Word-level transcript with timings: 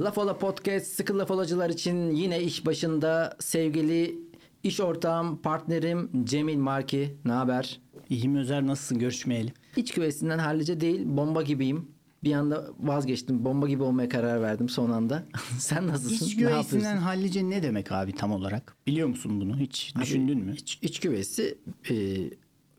Laf 0.00 0.18
Ola 0.18 0.38
Podcast 0.38 0.86
sıkı 0.86 1.18
laf 1.18 1.30
olacılar 1.30 1.70
için 1.70 2.10
yine 2.10 2.42
iş 2.42 2.66
başında 2.66 3.36
sevgili 3.40 4.18
iş 4.62 4.80
ortağım, 4.80 5.36
partnerim 5.36 6.10
Cemil 6.24 6.56
Marki. 6.56 7.16
Ne 7.24 7.32
haber? 7.32 7.80
İyiyim 8.10 8.36
Özer 8.36 8.66
nasılsın 8.66 8.98
görüşmeyeli. 8.98 9.52
İç 9.76 9.94
güvesinden 9.94 10.38
hallice 10.38 10.80
değil 10.80 11.00
bomba 11.04 11.42
gibiyim. 11.42 11.88
Bir 12.24 12.32
anda 12.32 12.66
vazgeçtim. 12.80 13.44
Bomba 13.44 13.68
gibi 13.68 13.82
olmaya 13.82 14.08
karar 14.08 14.42
verdim 14.42 14.68
son 14.68 14.90
anda. 14.90 15.26
Sen 15.58 15.88
nasılsın? 15.88 16.26
İç 16.26 16.36
Ne 16.36 16.40
güveysinden 16.42 16.96
hallice 16.96 17.50
ne 17.50 17.62
demek 17.62 17.92
abi 17.92 18.12
tam 18.12 18.32
olarak? 18.32 18.76
Biliyor 18.86 19.08
musun 19.08 19.40
bunu? 19.40 19.58
Hiç 19.58 19.94
düşündün 20.00 20.38
mü? 20.38 20.54
İç, 20.54 20.78
iç 20.82 21.00
güvesi 21.00 21.58
e, 21.90 21.94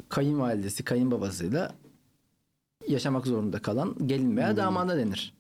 kayınvalidesi, 0.10 0.84
kayınbabasıyla 0.84 1.76
yaşamak 2.88 3.28
zorunda 3.28 3.60
kalan 3.60 4.08
gelin 4.08 4.38
veya 4.38 4.58
damada 4.58 4.98
denir. 4.98 5.37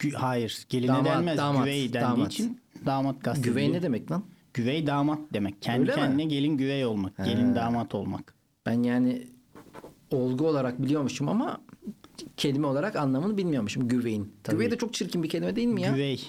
Gü- 0.00 0.14
Hayır 0.14 0.64
geline 0.68 0.88
Damat, 0.92 1.06
denmez. 1.06 1.38
damat, 1.38 1.64
güvey 1.64 1.92
dendiği 1.92 2.02
damat. 2.02 2.32
için 2.32 2.60
damat 2.86 3.22
kastediliyor. 3.22 3.54
Güvey 3.56 3.72
ne 3.72 3.82
demek 3.82 4.10
lan? 4.10 4.24
Güvey 4.54 4.86
damat 4.86 5.18
demek. 5.32 5.62
Kendi 5.62 5.80
Öyle 5.80 5.92
mi? 5.92 5.96
kendine 5.96 6.24
gelin 6.24 6.56
güvey 6.56 6.86
olmak. 6.86 7.16
Gelin 7.16 7.54
damat 7.54 7.94
olmak. 7.94 8.34
Ben 8.66 8.82
yani 8.82 9.26
olgu 10.10 10.46
olarak 10.48 10.82
biliyormuşum 10.82 11.28
ama 11.28 11.60
kelime 12.36 12.66
olarak 12.66 12.96
anlamını 12.96 13.36
bilmiyormuşum 13.36 13.88
güveyin. 13.88 14.32
Güvey 14.50 14.70
de 14.70 14.78
çok 14.78 14.94
çirkin 14.94 15.22
bir 15.22 15.28
kelime 15.28 15.56
değil 15.56 15.68
mi 15.68 15.82
ya? 15.82 15.90
Güvey. 15.90 16.20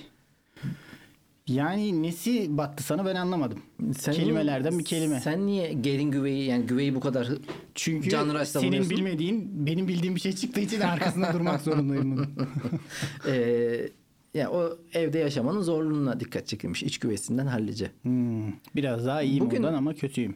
Yani 1.55 2.04
nesi 2.04 2.58
battı 2.58 2.84
sana 2.84 3.05
ben 3.05 3.16
anlamadım. 3.16 3.60
Sen 3.98 4.14
Kelimelerden 4.14 4.80
bir 4.80 4.86
kelime. 4.86 5.20
Sen 5.20 5.46
niye 5.48 5.74
gelin 5.74 6.12
güveyi 6.12 6.46
yani 6.50 6.66
güveyi 6.66 6.96
bu 6.96 7.00
kadar 7.00 7.27
Çünkü 7.76 8.10
canhıraş 8.10 8.48
senin 8.48 8.90
bilmediğin 8.90 9.66
benim 9.66 9.88
bildiğim 9.88 10.16
bir 10.16 10.20
şey 10.22 10.34
çıktığı 10.34 10.60
için 10.60 10.82
arkasında 10.82 11.34
durmak 11.34 11.62
zorundayım 11.62 12.12
bunun. 12.18 12.27
Ee, 13.27 13.90
ya 14.34 14.52
o 14.52 14.77
evde 14.94 15.20
yaşamanın 15.20 15.62
zorluğuna 15.62 16.20
dikkat 16.20 16.48
çekilmiş 16.48 16.84
iç 16.84 16.99
güvesinden 16.99 17.48
hallice. 17.48 17.91
Hmm, 18.02 18.52
biraz 18.76 19.05
daha 19.05 19.22
iyiyim 19.22 19.46
Bugün- 19.46 19.57
ondan 19.57 19.74
ama 19.74 19.94
kötüyüm. 19.94 20.35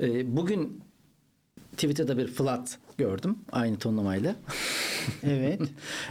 Ee, 0.00 0.36
bugün 0.36 0.80
Twitter'da 1.72 2.18
bir 2.18 2.26
flat 2.26 2.78
gördüm 2.98 3.38
aynı 3.52 3.78
tonlamayla. 3.78 4.36
Evet. 5.22 5.60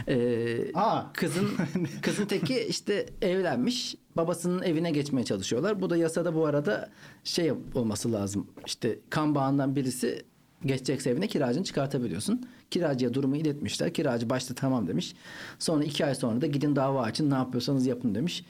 Ee, 0.08 0.72
Aa. 0.74 1.12
kızın 1.12 1.48
kızın 2.02 2.26
teki 2.26 2.60
işte 2.60 3.06
evlenmiş. 3.22 3.94
Babasının 4.16 4.62
evine 4.62 4.90
geçmeye 4.90 5.24
çalışıyorlar. 5.24 5.80
Bu 5.80 5.90
da 5.90 5.96
yasada 5.96 6.34
bu 6.34 6.46
arada 6.46 6.90
şey 7.24 7.52
olması 7.74 8.12
lazım. 8.12 8.46
İşte 8.66 8.98
kan 9.10 9.34
bağından 9.34 9.76
birisi 9.76 10.24
geçecekse 10.66 11.10
evine 11.10 11.26
kiracını 11.26 11.64
çıkartabiliyorsun. 11.64 12.48
Kiracıya 12.70 13.14
durumu 13.14 13.36
iletmişler. 13.36 13.94
Kiracı 13.94 14.30
başta 14.30 14.54
tamam 14.54 14.88
demiş. 14.88 15.14
Sonra 15.58 15.84
iki 15.84 16.06
ay 16.06 16.14
sonra 16.14 16.40
da 16.40 16.46
gidin 16.46 16.76
dava 16.76 17.02
açın 17.02 17.30
ne 17.30 17.34
yapıyorsanız 17.34 17.86
yapın 17.86 18.14
demiş. 18.14 18.44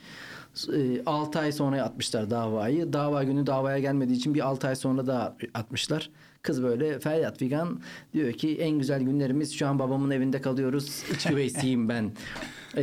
6 1.06 1.38
ay 1.38 1.52
sonra 1.52 1.82
atmışlar 1.82 2.30
davayı. 2.30 2.92
Dava 2.92 3.24
günü 3.24 3.46
davaya 3.46 3.78
gelmediği 3.78 4.18
için 4.18 4.34
bir 4.34 4.46
6 4.46 4.68
ay 4.68 4.76
sonra 4.76 5.06
da 5.06 5.36
atmışlar. 5.54 6.10
Kız 6.42 6.62
böyle 6.62 6.98
feryat 7.00 7.38
figan 7.38 7.80
diyor 8.14 8.32
ki 8.32 8.56
en 8.60 8.70
güzel 8.78 9.02
günlerimiz 9.02 9.52
şu 9.54 9.66
an 9.68 9.78
babamın 9.78 10.10
evinde 10.10 10.40
kalıyoruz. 10.40 11.02
İç 11.14 11.24
güveysiyim 11.26 11.88
ben. 11.88 12.12
Ee, 12.76 12.82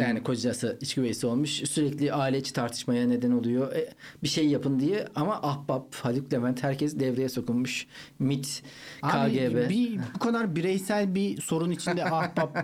Yani 0.00 0.22
kocası 0.22 0.78
iç 0.80 0.94
güveysi 0.94 1.26
olmuş. 1.26 1.50
Sürekli 1.50 2.12
aile 2.12 2.38
içi 2.38 2.52
tartışmaya 2.52 3.06
neden 3.08 3.30
oluyor. 3.30 3.72
E, 3.72 3.88
bir 4.22 4.28
şey 4.28 4.46
yapın 4.48 4.80
diye 4.80 5.08
ama 5.14 5.34
ahbap, 5.42 5.94
Haluk 5.94 6.32
Levent 6.32 6.62
herkes 6.62 6.98
devreye 7.00 7.28
sokulmuş. 7.28 7.86
MIT, 8.18 8.62
Abi 9.02 9.32
KGB. 9.32 9.68
bir, 9.70 10.00
bu 10.14 10.18
kadar 10.18 10.56
bireysel 10.56 11.14
bir 11.14 11.40
sorun 11.40 11.70
içinde 11.70 12.04
ahbap, 12.04 12.58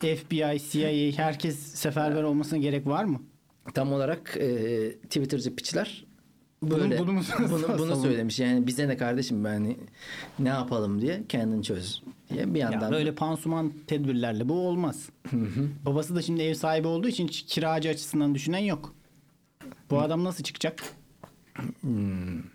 FBI, 0.00 0.60
CIA 0.70 1.24
herkes 1.24 1.58
seferber 1.58 2.22
olmasına 2.22 2.58
gerek 2.58 2.86
var 2.86 3.04
mı? 3.04 3.22
Tam 3.74 3.92
olarak 3.92 4.36
e, 4.36 4.48
Twitter'cı 4.92 5.56
piçler 5.56 6.04
böyle 6.62 6.98
bunu 6.98 7.12
mu 7.12 7.20
bunu, 7.50 7.78
bunu, 7.78 7.96
söylemiş. 8.02 8.38
Yani 8.38 8.66
bize 8.66 8.88
ne 8.88 8.96
kardeşim 8.96 9.44
ben 9.44 9.76
ne 10.38 10.48
yapalım 10.48 11.00
diye 11.00 11.22
kendin 11.28 11.62
çöz 11.62 12.02
diye 12.30 12.54
bir 12.54 12.60
Ya 12.60 12.70
yandan. 12.70 12.92
böyle 12.92 13.14
pansuman 13.14 13.72
tedbirlerle 13.86 14.48
bu 14.48 14.68
olmaz. 14.68 15.08
Babası 15.86 16.16
da 16.16 16.22
şimdi 16.22 16.42
ev 16.42 16.54
sahibi 16.54 16.88
olduğu 16.88 17.08
için 17.08 17.28
hiç 17.28 17.42
kiracı 17.42 17.88
açısından 17.88 18.34
düşünen 18.34 18.58
yok. 18.58 18.94
Bu 19.90 20.00
adam 20.00 20.24
nasıl 20.24 20.44
çıkacak? 20.44 20.82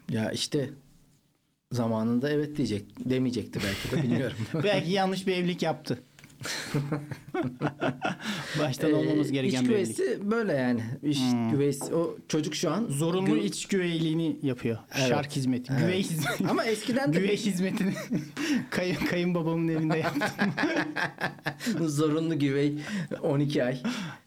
Ya 0.09 0.31
işte 0.31 0.69
zamanında 1.71 2.29
evet 2.29 2.57
diyecek 2.57 3.09
demeyecekti 3.09 3.59
belki 3.63 3.97
de 3.97 4.03
bilmiyorum. 4.03 4.37
Belki 4.63 4.91
yanlış 4.91 5.27
bir 5.27 5.35
evlilik 5.35 5.61
yaptı. 5.61 5.99
Baştan 8.59 8.93
olmamız 8.93 9.27
Ee, 9.29 9.31
gereken 9.31 9.61
iç 9.61 9.67
güveysi 9.67 10.19
böyle 10.31 10.53
yani. 10.53 10.81
İç 11.03 11.19
güveysi 11.51 11.95
o 11.95 12.17
çocuk 12.27 12.55
şu 12.55 12.71
an 12.71 12.85
Zorunlu 12.89 13.37
gü- 13.37 13.43
iç 13.43 13.65
güveyliğini 13.65 14.39
yapıyor. 14.43 14.77
Evet. 14.97 15.07
Şark 15.09 15.31
hizmeti. 15.31 15.73
Evet. 15.73 15.81
Güvey 15.81 16.03
hizmeti. 16.03 16.47
Ama 16.47 16.65
eskiden 16.65 17.13
de 17.13 17.19
Güvey 17.19 17.37
hizmetini 17.37 17.93
kayın, 18.69 18.95
kayınbabamın 18.95 19.67
evinde 19.67 19.97
yaptım. 19.97 20.53
zorunlu 21.87 22.39
güvey 22.39 22.73
12 23.21 23.63
ay. 23.63 23.81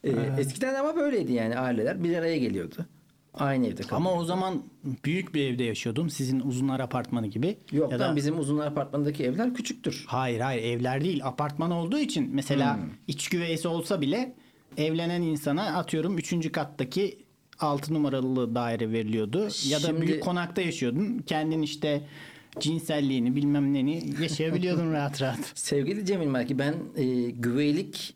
Ee, 0.05 0.11
eskiden 0.39 0.75
ama 0.75 0.97
böyleydi 0.97 1.33
yani 1.33 1.59
aileler 1.59 2.05
bir 2.05 2.17
araya 2.17 2.39
geliyordu. 2.39 2.87
Aynı 3.35 3.67
evde 3.67 3.75
kalıyordu. 3.83 3.95
Ama 3.97 4.13
o 4.15 4.25
zaman 4.25 4.63
büyük 5.05 5.35
bir 5.35 5.45
evde 5.45 5.65
yaşıyordun. 5.65 6.09
Sizin 6.09 6.41
uzunlar 6.41 6.81
apartmanı 6.81 7.27
gibi. 7.27 7.59
Yok 7.73 7.93
Ya 7.93 7.99
da- 7.99 8.17
bizim 8.17 8.39
uzunlar 8.39 8.67
apartmandaki 8.67 9.25
evler 9.25 9.55
küçüktür. 9.55 10.05
Hayır 10.09 10.41
hayır 10.41 10.63
evler 10.63 11.05
değil 11.05 11.27
apartman 11.27 11.71
olduğu 11.71 11.99
için 11.99 12.31
mesela 12.33 12.77
Hmm. 12.77 12.83
iç 13.09 13.29
güveysi 13.29 13.69
olsa 13.69 14.01
bile 14.01 14.35
evlenen 14.77 15.23
insana 15.23 15.63
atıyorum 15.77 16.19
3. 16.19 16.53
kattaki 16.53 17.19
6 17.59 17.95
numaralı 17.95 18.55
daire 18.55 18.93
veriliyordu. 18.93 19.39
Ya 19.69 19.83
da 19.83 19.87
Şimdi- 19.87 20.01
büyük 20.01 20.23
konakta 20.23 20.63
yaşıyordun. 20.63 21.19
Kendin 21.27 21.63
işte 21.63 22.03
cinselliğini 22.61 23.37
bilmem 23.37 23.75
neni 23.75 24.05
yaşayabiliyordun 24.23 24.93
rahat 24.93 25.23
rahat. 25.23 25.53
Sevgili 25.55 26.07
Cemil 26.07 26.27
Merki 26.27 26.59
ben 26.59 26.75
e, 26.97 27.31
güveylik 27.31 28.15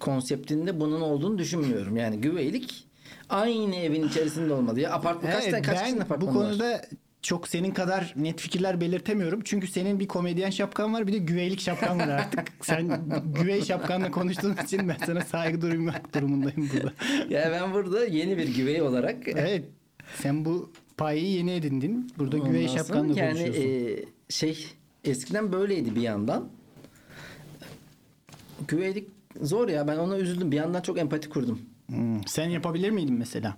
konseptinde 0.00 0.80
bunun 0.80 1.00
olduğunu 1.00 1.38
düşünmüyorum. 1.38 1.96
Yani 1.96 2.20
güveylik 2.20 2.84
aynı 3.34 3.76
evin 3.76 4.08
içerisinde 4.08 4.52
olmalı. 4.52 4.80
Ya 4.80 4.92
apartman 4.92 5.32
kaç, 5.32 5.44
tane, 5.44 5.62
kaç 5.62 5.80
ben 5.82 5.96
bu 5.98 6.02
apartmanı 6.02 6.34
var? 6.38 6.48
konuda 6.48 6.82
çok 7.22 7.48
senin 7.48 7.70
kadar 7.70 8.12
net 8.16 8.40
fikirler 8.40 8.80
belirtemiyorum. 8.80 9.40
Çünkü 9.44 9.66
senin 9.66 10.00
bir 10.00 10.08
komedyen 10.08 10.50
şapkan 10.50 10.94
var 10.94 11.06
bir 11.06 11.12
de 11.12 11.18
güveylik 11.18 11.60
şapkan 11.60 11.98
var 11.98 12.08
artık. 12.08 12.48
Sen 12.60 13.00
güvey 13.34 13.62
şapkanla 13.62 14.10
konuştuğun 14.10 14.56
için 14.64 14.88
ben 14.88 14.96
sana 15.06 15.20
saygı 15.20 15.60
duymak 15.62 16.14
durumundayım 16.14 16.70
burada. 16.74 16.92
Ya 17.34 17.50
ben 17.52 17.72
burada 17.72 18.04
yeni 18.04 18.38
bir 18.38 18.54
güvey 18.54 18.82
olarak 18.82 19.28
Evet. 19.28 19.64
Sen 20.22 20.44
bu 20.44 20.72
payı 20.96 21.26
yeni 21.26 21.52
edindin. 21.52 22.12
Burada 22.18 22.38
güvey 22.38 22.60
Ondan 22.60 22.66
sonra 22.66 22.78
şapkanla 22.78 23.20
yani 23.20 23.38
konuşuyorsun. 23.38 23.62
e, 23.62 24.04
şey 24.28 24.66
eskiden 25.04 25.52
böyleydi 25.52 25.94
bir 25.96 26.00
yandan. 26.00 26.48
Güveylik 28.68 29.08
zor 29.40 29.68
ya 29.68 29.88
ben 29.88 29.96
ona 29.96 30.18
üzüldüm. 30.18 30.52
Bir 30.52 30.56
yandan 30.56 30.80
çok 30.82 30.98
empati 30.98 31.28
kurdum. 31.28 31.60
Hmm, 31.86 32.26
Sen 32.26 32.48
yapabilir 32.50 32.90
miydin 32.90 33.14
mesela? 33.14 33.56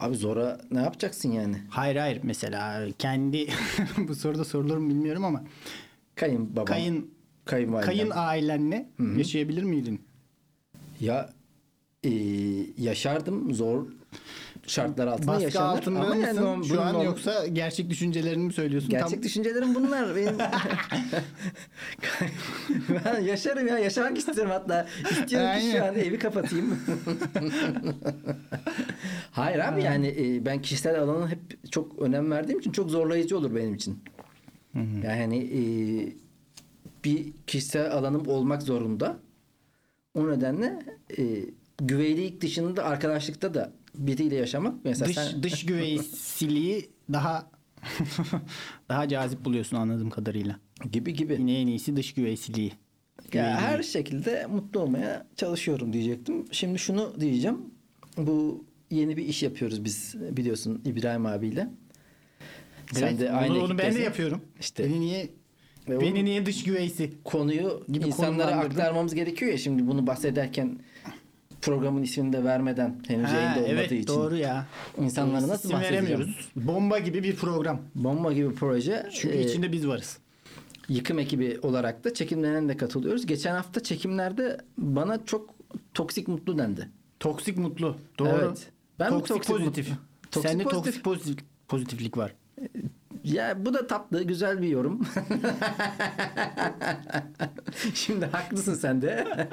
Abi 0.00 0.16
zora 0.16 0.60
ne 0.70 0.80
yapacaksın 0.82 1.32
yani? 1.32 1.56
Hayır 1.70 1.96
hayır 1.96 2.20
mesela 2.22 2.86
kendi 2.98 3.46
bu 4.08 4.14
soruda 4.14 4.44
sorulur 4.44 4.76
mu 4.76 4.88
bilmiyorum 4.88 5.24
ama 5.24 5.44
Kayın 6.14 6.52
babam. 6.52 6.64
kayın 6.64 7.10
kayınvalidem. 7.44 7.86
kayın 7.96 8.12
ailenle 8.14 8.88
yaşayabilir 9.16 9.62
miydin? 9.62 10.02
Ya 11.00 11.30
e, 12.04 12.10
yaşardım 12.78 13.54
zor 13.54 13.86
şartlar 14.66 15.06
altında 15.06 15.26
Baskı 15.26 15.42
yaşanır. 15.42 15.78
altında 15.78 16.00
Ama 16.00 16.16
yani 16.16 16.64
şu 16.66 16.82
an 16.82 16.94
ol- 16.94 17.04
yoksa 17.04 17.46
gerçek 17.46 17.90
düşüncelerini 17.90 18.44
mi 18.44 18.52
söylüyorsun? 18.52 18.90
Gerçek 18.90 19.10
Tam- 19.10 19.22
düşüncelerim 19.22 19.74
bunlar. 19.74 20.16
Benim... 20.16 20.38
ben 23.04 23.20
yaşarım 23.20 23.66
ya. 23.66 23.78
Yaşamak 23.78 24.18
istiyorum 24.18 24.52
hatta. 24.52 24.86
İstiyorum 25.10 25.58
ki 25.58 25.62
şu 25.72 25.82
Aynen. 25.82 25.88
an 25.88 25.94
evi 25.98 26.18
kapatayım. 26.18 26.74
Hayır 29.30 29.58
abi 29.58 29.82
yani 29.82 30.06
e, 30.18 30.46
ben 30.46 30.62
kişisel 30.62 31.00
alana 31.00 31.28
hep 31.28 31.72
çok 31.72 31.98
önem 31.98 32.30
verdiğim 32.30 32.60
için 32.60 32.72
çok 32.72 32.90
zorlayıcı 32.90 33.38
olur 33.38 33.54
benim 33.54 33.74
için. 33.74 33.98
Yani 35.04 35.36
e, 35.38 35.60
bir 37.04 37.32
kişisel 37.46 37.92
alanım 37.92 38.28
olmak 38.28 38.62
zorunda. 38.62 39.16
O 40.14 40.30
nedenle 40.30 40.78
e, 41.18 41.22
güveylik 41.78 42.40
dışında 42.40 42.84
arkadaşlıkta 42.84 43.54
da 43.54 43.72
biriyle 43.94 44.34
yaşamak 44.36 44.74
mesela 44.84 45.08
dış 45.08 45.14
sen 45.16 45.42
dış 45.42 45.66
güveysiliği 45.66 46.90
daha 47.12 47.50
daha 48.88 49.08
cazip 49.08 49.44
buluyorsun 49.44 49.76
anladığım 49.76 50.10
kadarıyla. 50.10 50.58
gibi 50.92 51.14
gibi. 51.14 51.32
Yine 51.32 51.60
en 51.60 51.66
iyisi 51.66 51.96
dış 51.96 52.14
güveysiliği. 52.14 52.68
Ya 52.68 53.28
Güveyliği. 53.32 53.56
her 53.56 53.82
şekilde 53.82 54.46
mutlu 54.46 54.80
olmaya 54.80 55.26
çalışıyorum 55.36 55.92
diyecektim. 55.92 56.44
Şimdi 56.52 56.78
şunu 56.78 57.20
diyeceğim. 57.20 57.58
Bu 58.16 58.64
yeni 58.90 59.16
bir 59.16 59.24
iş 59.24 59.42
yapıyoruz 59.42 59.84
biz 59.84 60.14
biliyorsun 60.36 60.82
İbrahim 60.84 61.26
abiyle. 61.26 61.68
Sen 62.92 63.06
Evet, 63.06 63.20
de 63.20 63.30
onu- 63.30 63.36
aynı 63.36 63.64
onu 63.64 63.78
ben 63.78 63.94
de 63.94 64.00
yapıyorum. 64.00 64.40
İşte 64.60 64.84
Beni 64.84 65.00
niye 65.00 65.28
beni 65.88 66.24
niye 66.24 66.46
dış 66.46 66.64
güveysi? 66.64 67.12
konuyu 67.24 67.84
Gibi 67.92 68.06
insanlara 68.06 68.50
aktarmamız 68.56 69.14
gerekiyor 69.14 69.52
ya 69.52 69.58
şimdi 69.58 69.86
bunu 69.86 70.06
bahsederken 70.06 70.78
programın 71.64 72.02
ismini 72.02 72.32
de 72.32 72.44
vermeden 72.44 72.96
henüz 73.08 73.28
Ha, 73.30 73.36
yayında 73.36 73.58
olmadığı 73.58 73.72
evet 73.72 73.92
için 73.92 74.06
doğru 74.06 74.36
ya. 74.36 74.66
insanlara 74.98 75.48
nasıl 75.48 75.68
İsim 75.68 75.70
bahsedeceğim? 75.72 76.06
veremiyoruz. 76.06 76.48
Bomba 76.56 76.98
gibi 76.98 77.22
bir 77.22 77.36
program. 77.36 77.80
Bomba 77.94 78.32
gibi 78.32 78.54
proje. 78.54 79.06
Çünkü 79.14 79.36
Ee, 79.36 79.42
içinde 79.44 79.72
biz 79.72 79.88
varız. 79.88 80.18
yıkım 80.88 81.18
ekibi 81.18 81.58
olarak 81.62 82.04
da 82.04 82.14
çekimlerine 82.14 82.68
de 82.68 82.76
katılıyoruz. 82.76 83.26
Geçen 83.26 83.54
hafta 83.54 83.82
çekimlerde 83.82 84.58
bana 84.78 85.24
çok 85.24 85.54
toksik 85.94 86.28
mutlu 86.28 86.58
dendi. 86.58 86.88
Toksik 87.20 87.58
mutlu. 87.58 87.96
Doğru. 88.18 88.28
Evet. 88.28 88.68
Ben 88.98 89.08
toksik, 89.10 89.28
toksik 89.36 89.56
pozitif. 89.56 89.88
mutlu? 89.88 90.02
Toksik 90.30 90.50
Sende 90.50 90.64
pozitif. 90.64 90.84
toksik 90.84 91.04
pozitif, 91.04 91.44
pozitiflik 91.68 92.16
var. 92.16 92.34
Ya 93.24 93.66
bu 93.66 93.74
da 93.74 93.86
tatlı, 93.86 94.22
güzel 94.22 94.62
bir 94.62 94.68
yorum. 94.68 95.00
Şimdi 97.94 98.26
haklısın 98.26 98.74
sen 98.74 99.02
de. 99.02 99.26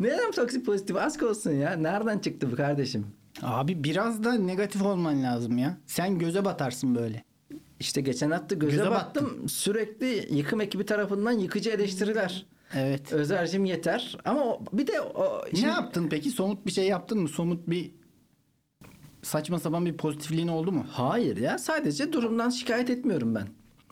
Neden 0.00 0.30
toksik 0.30 0.66
pozitif? 0.66 0.96
Aşk 0.96 1.22
olsun 1.22 1.52
ya. 1.52 1.76
Nereden 1.76 2.18
çıktı 2.18 2.52
bu 2.52 2.56
kardeşim? 2.56 3.06
Abi 3.42 3.84
biraz 3.84 4.24
da 4.24 4.32
negatif 4.32 4.82
olman 4.82 5.22
lazım 5.22 5.58
ya. 5.58 5.76
Sen 5.86 6.18
göze 6.18 6.44
batarsın 6.44 6.94
böyle. 6.94 7.24
İşte 7.80 8.00
geçen 8.00 8.30
hafta 8.30 8.54
göze, 8.54 8.76
Göze 8.76 8.90
battım. 8.90 9.48
Sürekli 9.48 10.28
yıkım 10.36 10.60
ekibi 10.60 10.86
tarafından 10.86 11.32
yıkıcı 11.32 11.70
eleştiriler. 11.70 12.46
Evet. 12.74 13.12
Özercim 13.12 13.64
yeter. 13.64 14.18
Ama 14.24 14.44
o, 14.44 14.60
bir 14.72 14.86
de 14.86 15.00
o, 15.00 15.44
Ne 15.52 15.66
yaptın 15.68 16.06
peki? 16.10 16.30
Somut 16.30 16.66
bir 16.66 16.70
şey 16.72 16.86
yaptın 16.86 17.18
mı? 17.18 17.28
Somut 17.28 17.70
bir 17.70 17.90
saçma 19.24 19.58
sapan 19.58 19.86
bir 19.86 19.96
pozitifliğin 19.96 20.48
oldu 20.48 20.72
mu? 20.72 20.86
Hayır 20.90 21.36
ya 21.36 21.58
sadece 21.58 22.12
durumdan 22.12 22.50
şikayet 22.50 22.90
etmiyorum 22.90 23.34
ben. 23.34 23.48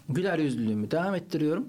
Güler 0.09 0.39
yüzlülüğümü 0.39 0.91
devam 0.91 1.15
ettiriyorum. 1.15 1.69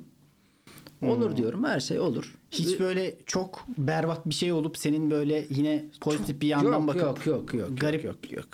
Olur 1.01 1.35
diyorum 1.37 1.63
her 1.63 1.79
şey 1.79 1.99
olur. 1.99 2.23
Hmm. 2.23 2.31
Hiç 2.51 2.79
böyle 2.79 3.15
çok 3.25 3.65
berbat 3.77 4.25
bir 4.25 4.33
şey 4.33 4.51
olup 4.51 4.77
senin 4.77 5.11
böyle 5.11 5.45
yine 5.49 5.85
pozitif 6.01 6.41
bir 6.41 6.47
yandan 6.47 6.79
yok, 6.79 6.87
bakıp 6.87 7.01
yok 7.01 7.25
yok 7.25 7.53
yok 7.53 7.69
garip 7.81 8.03
yok 8.03 8.31
yok. 8.31 8.47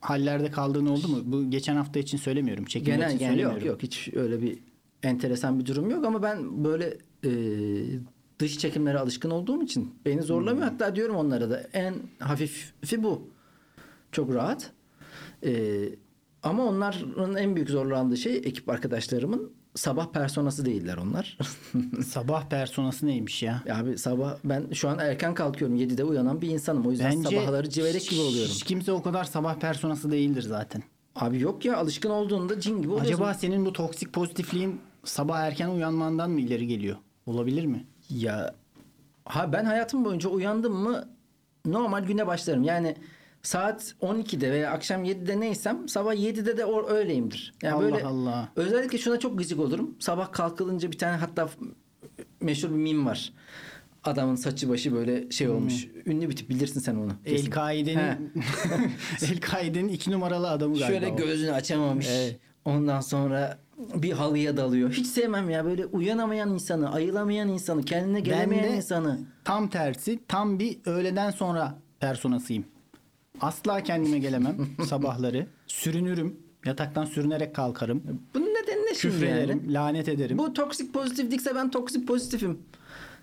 hallerde 0.00 0.50
kaldığın 0.50 0.86
oldu 0.86 1.08
mu? 1.08 1.18
Bu 1.24 1.50
geçen 1.50 1.76
hafta 1.76 1.98
için 2.00 2.18
söylemiyorum. 2.18 2.64
Çekimler 2.64 2.96
Genel 2.96 3.08
için 3.08 3.18
genel 3.18 3.38
yok 3.38 3.64
yok 3.64 3.82
hiç 3.82 4.08
öyle 4.14 4.42
bir 4.42 4.58
enteresan 5.02 5.60
bir 5.60 5.66
durum 5.66 5.90
yok 5.90 6.04
ama 6.04 6.22
ben 6.22 6.64
böyle 6.64 6.98
e, 7.24 7.30
dış 8.38 8.58
çekimlere 8.58 8.98
alışkın 8.98 9.30
olduğum 9.30 9.62
için 9.62 9.94
beni 10.06 10.22
zorlamıyor. 10.22 10.66
Hmm. 10.66 10.72
Hatta 10.72 10.96
diyorum 10.96 11.16
onlara 11.16 11.50
da 11.50 11.60
en 11.72 11.94
hafifi 12.18 13.02
bu. 13.02 13.28
Çok 14.12 14.34
rahat. 14.34 14.72
E, 15.44 15.82
ama 16.42 16.64
onların 16.64 17.36
en 17.36 17.56
büyük 17.56 17.70
zorlandığı 17.70 18.16
şey 18.16 18.36
ekip 18.36 18.68
arkadaşlarımın 18.68 19.52
sabah 19.74 20.12
personası 20.12 20.64
değiller 20.66 20.96
onlar. 20.96 21.38
Sabah 22.06 22.48
personası 22.48 23.06
neymiş 23.06 23.42
ya? 23.42 23.62
Abi 23.72 23.98
sabah 23.98 24.36
ben 24.44 24.70
şu 24.72 24.88
an 24.88 24.98
erken 24.98 25.34
kalkıyorum. 25.34 25.76
7'de 25.76 26.04
uyanan 26.04 26.42
bir 26.42 26.48
insanım. 26.48 26.86
O 26.86 26.90
yüzden 26.90 27.12
Bence 27.12 27.36
sabahları 27.36 27.70
civelek 27.70 28.10
gibi 28.10 28.20
oluyorum. 28.20 28.52
Hiç 28.52 28.62
kimse 28.62 28.92
o 28.92 29.02
kadar 29.02 29.24
sabah 29.24 29.54
personası 29.54 30.10
değildir 30.10 30.42
zaten. 30.42 30.82
Abi 31.16 31.40
yok 31.40 31.64
ya 31.64 31.76
alışkın 31.76 32.10
olduğunda 32.10 32.60
cin 32.60 32.82
gibi 32.82 32.92
oluyorsun. 32.92 33.12
Acaba 33.14 33.34
senin 33.34 33.66
bu 33.66 33.72
toksik 33.72 34.12
pozitifliğin 34.12 34.80
sabah 35.04 35.38
erken 35.40 35.68
uyanmandan 35.68 36.30
mı 36.30 36.40
ileri 36.40 36.66
geliyor? 36.66 36.96
Olabilir 37.26 37.66
mi? 37.66 37.86
Ya 38.10 38.54
ha 39.24 39.52
ben 39.52 39.64
hayatım 39.64 40.04
boyunca 40.04 40.28
uyandım 40.28 40.74
mı 40.74 41.08
normal 41.66 42.04
güne 42.04 42.26
başlarım. 42.26 42.62
Yani 42.62 42.96
saat 43.42 43.94
12'de 44.02 44.50
veya 44.52 44.70
akşam 44.70 45.04
7'de 45.04 45.40
neysem 45.40 45.88
sabah 45.88 46.14
7'de 46.14 46.56
de 46.56 46.64
o 46.64 46.88
öyleyimdir. 46.88 47.54
Yani 47.62 47.74
Allah 47.74 47.82
böyle 47.82 48.04
Allah. 48.04 48.48
özellikle 48.56 48.98
şuna 48.98 49.18
çok 49.18 49.38
gıcık 49.38 49.60
olurum. 49.60 49.94
Sabah 49.98 50.32
kalkılınca 50.32 50.92
bir 50.92 50.98
tane 50.98 51.16
hatta 51.16 51.48
meşhur 52.40 52.68
bir 52.68 52.74
mim 52.74 53.06
var. 53.06 53.32
Adamın 54.04 54.34
saçı 54.34 54.68
başı 54.68 54.92
böyle 54.92 55.30
şey 55.30 55.48
olmuş. 55.48 55.86
Ünlü 56.06 56.28
bir 56.30 56.36
tip 56.36 56.48
bilirsin 56.48 56.80
sen 56.80 56.94
onu. 56.94 57.12
El. 57.24 57.50
Kaide'nin 57.50 58.32
El 59.22 59.40
Kaide'nin 59.40 59.88
iki 59.88 60.10
numaralı 60.10 60.50
adamı 60.50 60.74
galiba. 60.78 60.86
Şöyle 60.98 61.08
gözünü 61.10 61.52
açamamış. 61.52 62.06
Evet. 62.10 62.38
Ondan 62.64 63.00
sonra 63.00 63.58
bir 63.94 64.12
halıya 64.12 64.56
dalıyor. 64.56 64.90
Hiç 64.92 65.06
sevmem 65.06 65.50
ya 65.50 65.64
böyle 65.64 65.86
uyanamayan 65.86 66.50
insanı, 66.54 66.92
ayılamayan 66.92 67.48
insanı, 67.48 67.82
kendine 67.84 68.16
Ben 68.18 68.24
gelemeyen 68.24 68.64
de 68.64 68.76
insanı. 68.76 69.20
tam 69.44 69.68
tersi 69.68 70.18
tam 70.28 70.58
bir 70.58 70.78
öğleden 70.86 71.30
sonra 71.30 71.78
personasıyım. 72.00 72.64
Asla 73.42 73.82
kendime 73.82 74.18
gelemem 74.18 74.56
sabahları. 74.88 75.46
Sürünürüm. 75.66 76.36
Yataktan 76.66 77.04
sürünerek 77.04 77.54
kalkarım. 77.54 78.02
Bunun 78.34 78.46
nedeni 78.46 78.86
ne 78.86 78.94
şimdi 78.94 79.14
Küfrederim, 79.14 79.58
yani? 79.64 79.72
lanet 79.74 80.08
ederim. 80.08 80.38
Bu 80.38 80.52
toksik 80.52 80.94
pozitiflikse 80.94 81.54
ben 81.54 81.70
toksik 81.70 82.06
pozitifim. 82.08 82.58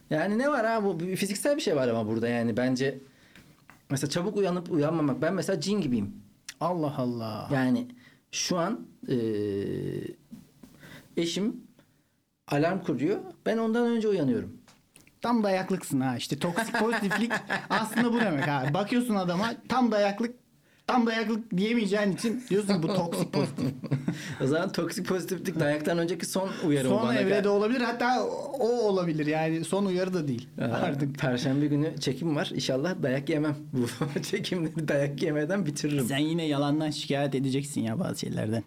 Yani 0.10 0.38
ne 0.40 0.50
var 0.50 0.66
ha 0.66 0.84
bu 0.84 1.00
fiziksel 1.16 1.56
bir 1.56 1.62
şey 1.62 1.76
var 1.76 1.88
ama 1.88 2.08
burada 2.08 2.28
yani 2.28 2.58
bence 2.58 2.98
mesela 3.90 4.10
çabuk 4.10 4.38
uyanıp 4.38 4.72
uyanmamak. 4.72 5.22
Ben 5.22 5.34
mesela 5.34 5.62
cin 5.62 5.82
gibiyim. 5.82 6.14
Allah 6.62 6.94
Allah. 6.98 7.50
Yani 7.54 7.88
şu 8.32 8.58
an 8.58 8.80
eee, 9.08 10.04
eşim 11.18 11.56
alarm 12.48 12.80
kuruyor. 12.84 13.20
Ben 13.46 13.58
ondan 13.58 13.88
önce 13.88 14.08
uyanıyorum. 14.08 14.58
Tam 15.22 15.44
dayaklıksın 15.44 16.00
ha. 16.02 16.18
İşte 16.18 16.40
toksik 16.40 16.80
pozitiflik 16.80 17.32
aslında 17.70 18.14
bu 18.14 18.20
demek 18.20 18.48
ha. 18.48 18.64
Bakıyorsun 18.74 19.16
adama 19.16 19.52
tam 19.70 19.92
dayaklık 19.92 20.36
tam 20.92 21.08
dayaklık 21.08 21.58
diyemeyeceğin 21.58 22.12
için 22.12 22.44
diyorsun 22.50 22.74
ki 22.82 22.84
bu 22.84 22.88
toksik 22.88 23.34
pozitif. 23.34 23.66
O 24.44 24.48
zaman 24.48 24.72
toksik 24.72 25.08
pozitiflik 25.08 25.60
dayaktan 25.60 25.98
önceki 25.98 26.26
son 26.26 26.50
uyarı 26.68 26.88
Son 26.88 27.02
bana. 27.08 27.16
evrede 27.20 27.50
olabilir 27.50 27.82
hatta 27.82 28.24
o 28.60 28.68
olabilir 28.70 29.26
yani 29.26 29.64
son 29.66 29.86
uyarı 29.86 30.14
da 30.14 30.28
değil. 30.28 30.48
Aa, 30.62 30.64
Artık 30.64 31.20
Perşembe 31.20 31.68
günü 31.68 31.94
çekim 32.00 32.36
var. 32.36 32.52
İnşallah 32.56 32.96
dayak 33.04 33.30
yemem. 33.30 33.56
Bu 33.74 33.88
çekimleri 34.22 34.88
dayak 34.88 35.24
yemeden 35.24 35.66
bitiririm. 35.66 36.06
sen 36.06 36.18
yine 36.18 36.46
yalandan 36.48 36.90
şikayet 36.90 37.36
edeceksin 37.36 37.82
ya 37.82 38.00
bazı 38.00 38.20
şeylerden. 38.20 38.64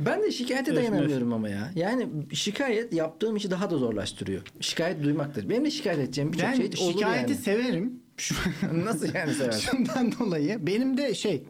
Ben 0.00 0.22
de 0.22 0.32
şikayete 0.32 0.76
dayanamıyorum 0.76 1.32
ama 1.32 1.48
ya. 1.48 1.70
Yani 1.74 2.08
şikayet 2.32 2.92
yaptığım 2.92 3.36
işi 3.36 3.50
daha 3.50 3.70
da 3.70 3.76
zorlaştırıyor. 3.78 4.42
Şikayet 4.60 5.02
duymaktır. 5.02 5.48
Benim 5.48 5.64
de 5.64 5.70
şikayet 5.70 6.00
edeceğim 6.00 6.32
birçok 6.32 6.54
şey 6.54 6.86
olur 6.86 6.92
şikayeti 6.92 7.32
yani. 7.32 7.42
severim. 7.42 7.92
Şu- 8.16 8.34
Nasıl 8.84 9.14
yani 9.14 9.34
seversin? 9.34 9.70
Şundan 9.70 10.12
dolayı 10.18 10.66
benim 10.66 10.96
de 10.96 11.14
şey 11.14 11.44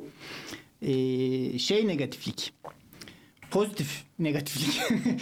eee, 0.83 1.59
şey 1.59 1.87
negatiflik. 1.89 2.53
Pozitif 3.51 4.05
negatiflik. 4.19 4.81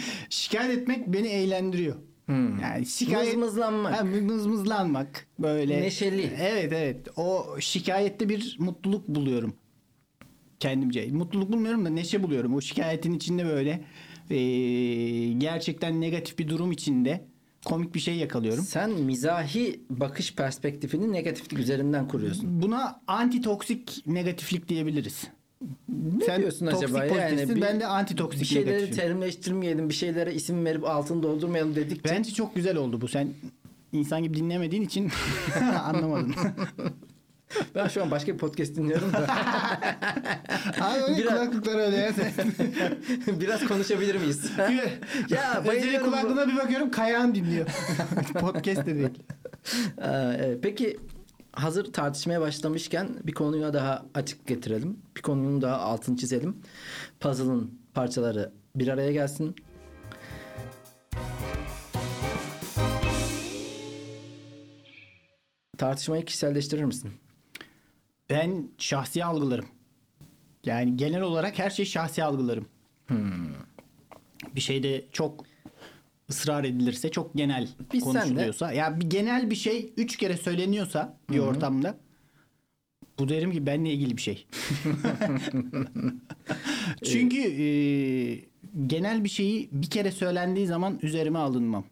şikayet 0.29 0.77
etmek 0.77 1.07
beni 1.07 1.27
eğlendiriyor. 1.27 1.95
Yani 2.61 2.85
şikayet 2.85 3.35
Mızmızlanmak. 3.37 3.99
Ha, 3.99 4.03
mızmızlanmak 4.03 5.27
böyle. 5.39 5.81
Neşeli. 5.81 6.31
Evet 6.39 6.73
evet. 6.73 7.07
O 7.17 7.45
şikayette 7.59 8.29
bir 8.29 8.55
mutluluk 8.59 9.07
buluyorum. 9.07 9.53
Kendimce. 10.59 11.07
Mutluluk 11.11 11.51
bulmuyorum 11.51 11.85
da 11.85 11.89
neşe 11.89 12.23
buluyorum. 12.23 12.55
O 12.55 12.61
şikayetin 12.61 13.13
içinde 13.13 13.45
böyle 13.45 13.83
eee, 14.29 15.33
gerçekten 15.33 16.01
negatif 16.01 16.39
bir 16.39 16.47
durum 16.47 16.71
içinde 16.71 17.27
komik 17.65 17.95
bir 17.95 17.99
şey 17.99 18.15
yakalıyorum. 18.15 18.63
Sen 18.63 18.89
mizahi 18.91 19.79
bakış 19.89 20.35
perspektifini 20.35 21.11
negatiflik 21.13 21.59
üzerinden 21.59 22.07
kuruyorsun. 22.07 22.61
Buna 22.61 23.01
anti 23.07 23.41
toksik 23.41 24.03
negatiflik 24.07 24.69
diyebiliriz. 24.69 25.27
Ne 26.19 26.25
Sen 26.25 26.41
diyorsun 26.41 26.65
acaba? 26.65 27.07
pozitifsin, 27.07 27.55
bir- 27.55 27.61
ben 27.61 27.79
de 27.79 27.85
anti 27.87 28.15
toksik 28.15 28.41
Bir 28.41 28.45
şeyleri 28.45 28.75
negatifim. 28.75 28.95
terimleştirmeyelim, 28.97 29.89
bir 29.89 29.93
şeylere 29.93 30.33
isim 30.33 30.65
verip 30.65 30.83
altını 30.85 31.23
doldurmayalım 31.23 31.75
dedikçe. 31.75 32.09
Bence 32.15 32.33
çok 32.33 32.55
güzel 32.55 32.77
oldu 32.77 33.01
bu. 33.01 33.07
Sen 33.07 33.27
insan 33.93 34.23
gibi 34.23 34.37
dinlemediğin 34.37 34.81
için 34.81 35.11
anlamadın. 35.83 36.35
Ben 37.75 37.87
şu 37.87 38.03
an 38.03 38.11
başka 38.11 38.33
bir 38.33 38.37
podcast 38.37 38.75
dinliyorum 38.75 39.13
da. 39.13 39.17
Abi 40.81 41.03
öyle 41.03 41.17
Biraz- 41.17 41.33
kulaklıkları 41.33 41.77
öyle 41.77 41.95
ya. 41.97 42.11
Biraz 43.39 43.67
konuşabilir 43.67 44.15
miyiz? 44.15 44.51
ya 45.29 45.63
bayılıyorum. 45.67 46.05
kulaklığına 46.05 46.47
bir 46.47 46.57
bakıyorum 46.57 46.91
Kayağın 46.91 47.35
dinliyor. 47.35 47.67
Podcast 48.33 48.85
de 48.85 48.95
değil. 48.95 49.23
Peki 50.61 50.99
hazır 51.51 51.93
tartışmaya 51.93 52.41
başlamışken 52.41 53.09
bir 53.23 53.33
konuya 53.33 53.73
daha 53.73 54.05
açık 54.13 54.47
getirelim. 54.47 54.97
Bir 55.17 55.21
konunun 55.21 55.61
daha 55.61 55.77
altını 55.77 56.17
çizelim. 56.17 56.57
Puzzle'ın 57.19 57.79
parçaları 57.93 58.51
bir 58.75 58.87
araya 58.87 59.11
gelsin. 59.11 59.55
Tartışmayı 65.77 66.25
kişiselleştirir 66.25 66.83
misin? 66.83 67.11
Ben 68.29 68.69
şahsi 68.77 69.25
algılarım. 69.25 69.65
Yani 70.65 70.97
genel 70.97 71.21
olarak 71.21 71.59
her 71.59 71.69
şey 71.69 71.85
şahsi 71.85 72.23
algılarım. 72.23 72.67
Bir 74.55 74.61
şeyde 74.61 75.05
çok 75.11 75.45
ısrar 76.29 76.63
edilirse 76.63 77.11
çok 77.11 77.33
genel 77.35 77.69
Biz 77.93 78.03
konuşuluyorsa 78.03 78.73
ya 78.73 78.99
bir 78.99 79.09
genel 79.09 79.49
bir 79.49 79.55
şey 79.55 79.93
üç 79.97 80.17
kere 80.17 80.37
söyleniyorsa 80.37 81.17
bir 81.29 81.39
ortamda 81.39 81.97
bu 83.19 83.29
derim 83.29 83.51
ki 83.51 83.65
benle 83.65 83.93
ilgili 83.93 84.17
bir 84.17 84.21
şey. 84.21 84.47
Çünkü 87.03 87.37
e, 87.37 87.65
genel 88.87 89.23
bir 89.23 89.29
şeyi 89.29 89.69
bir 89.71 89.89
kere 89.89 90.11
söylendiği 90.11 90.67
zaman 90.67 90.99
üzerime 91.01 91.39
alınmam. 91.39 91.85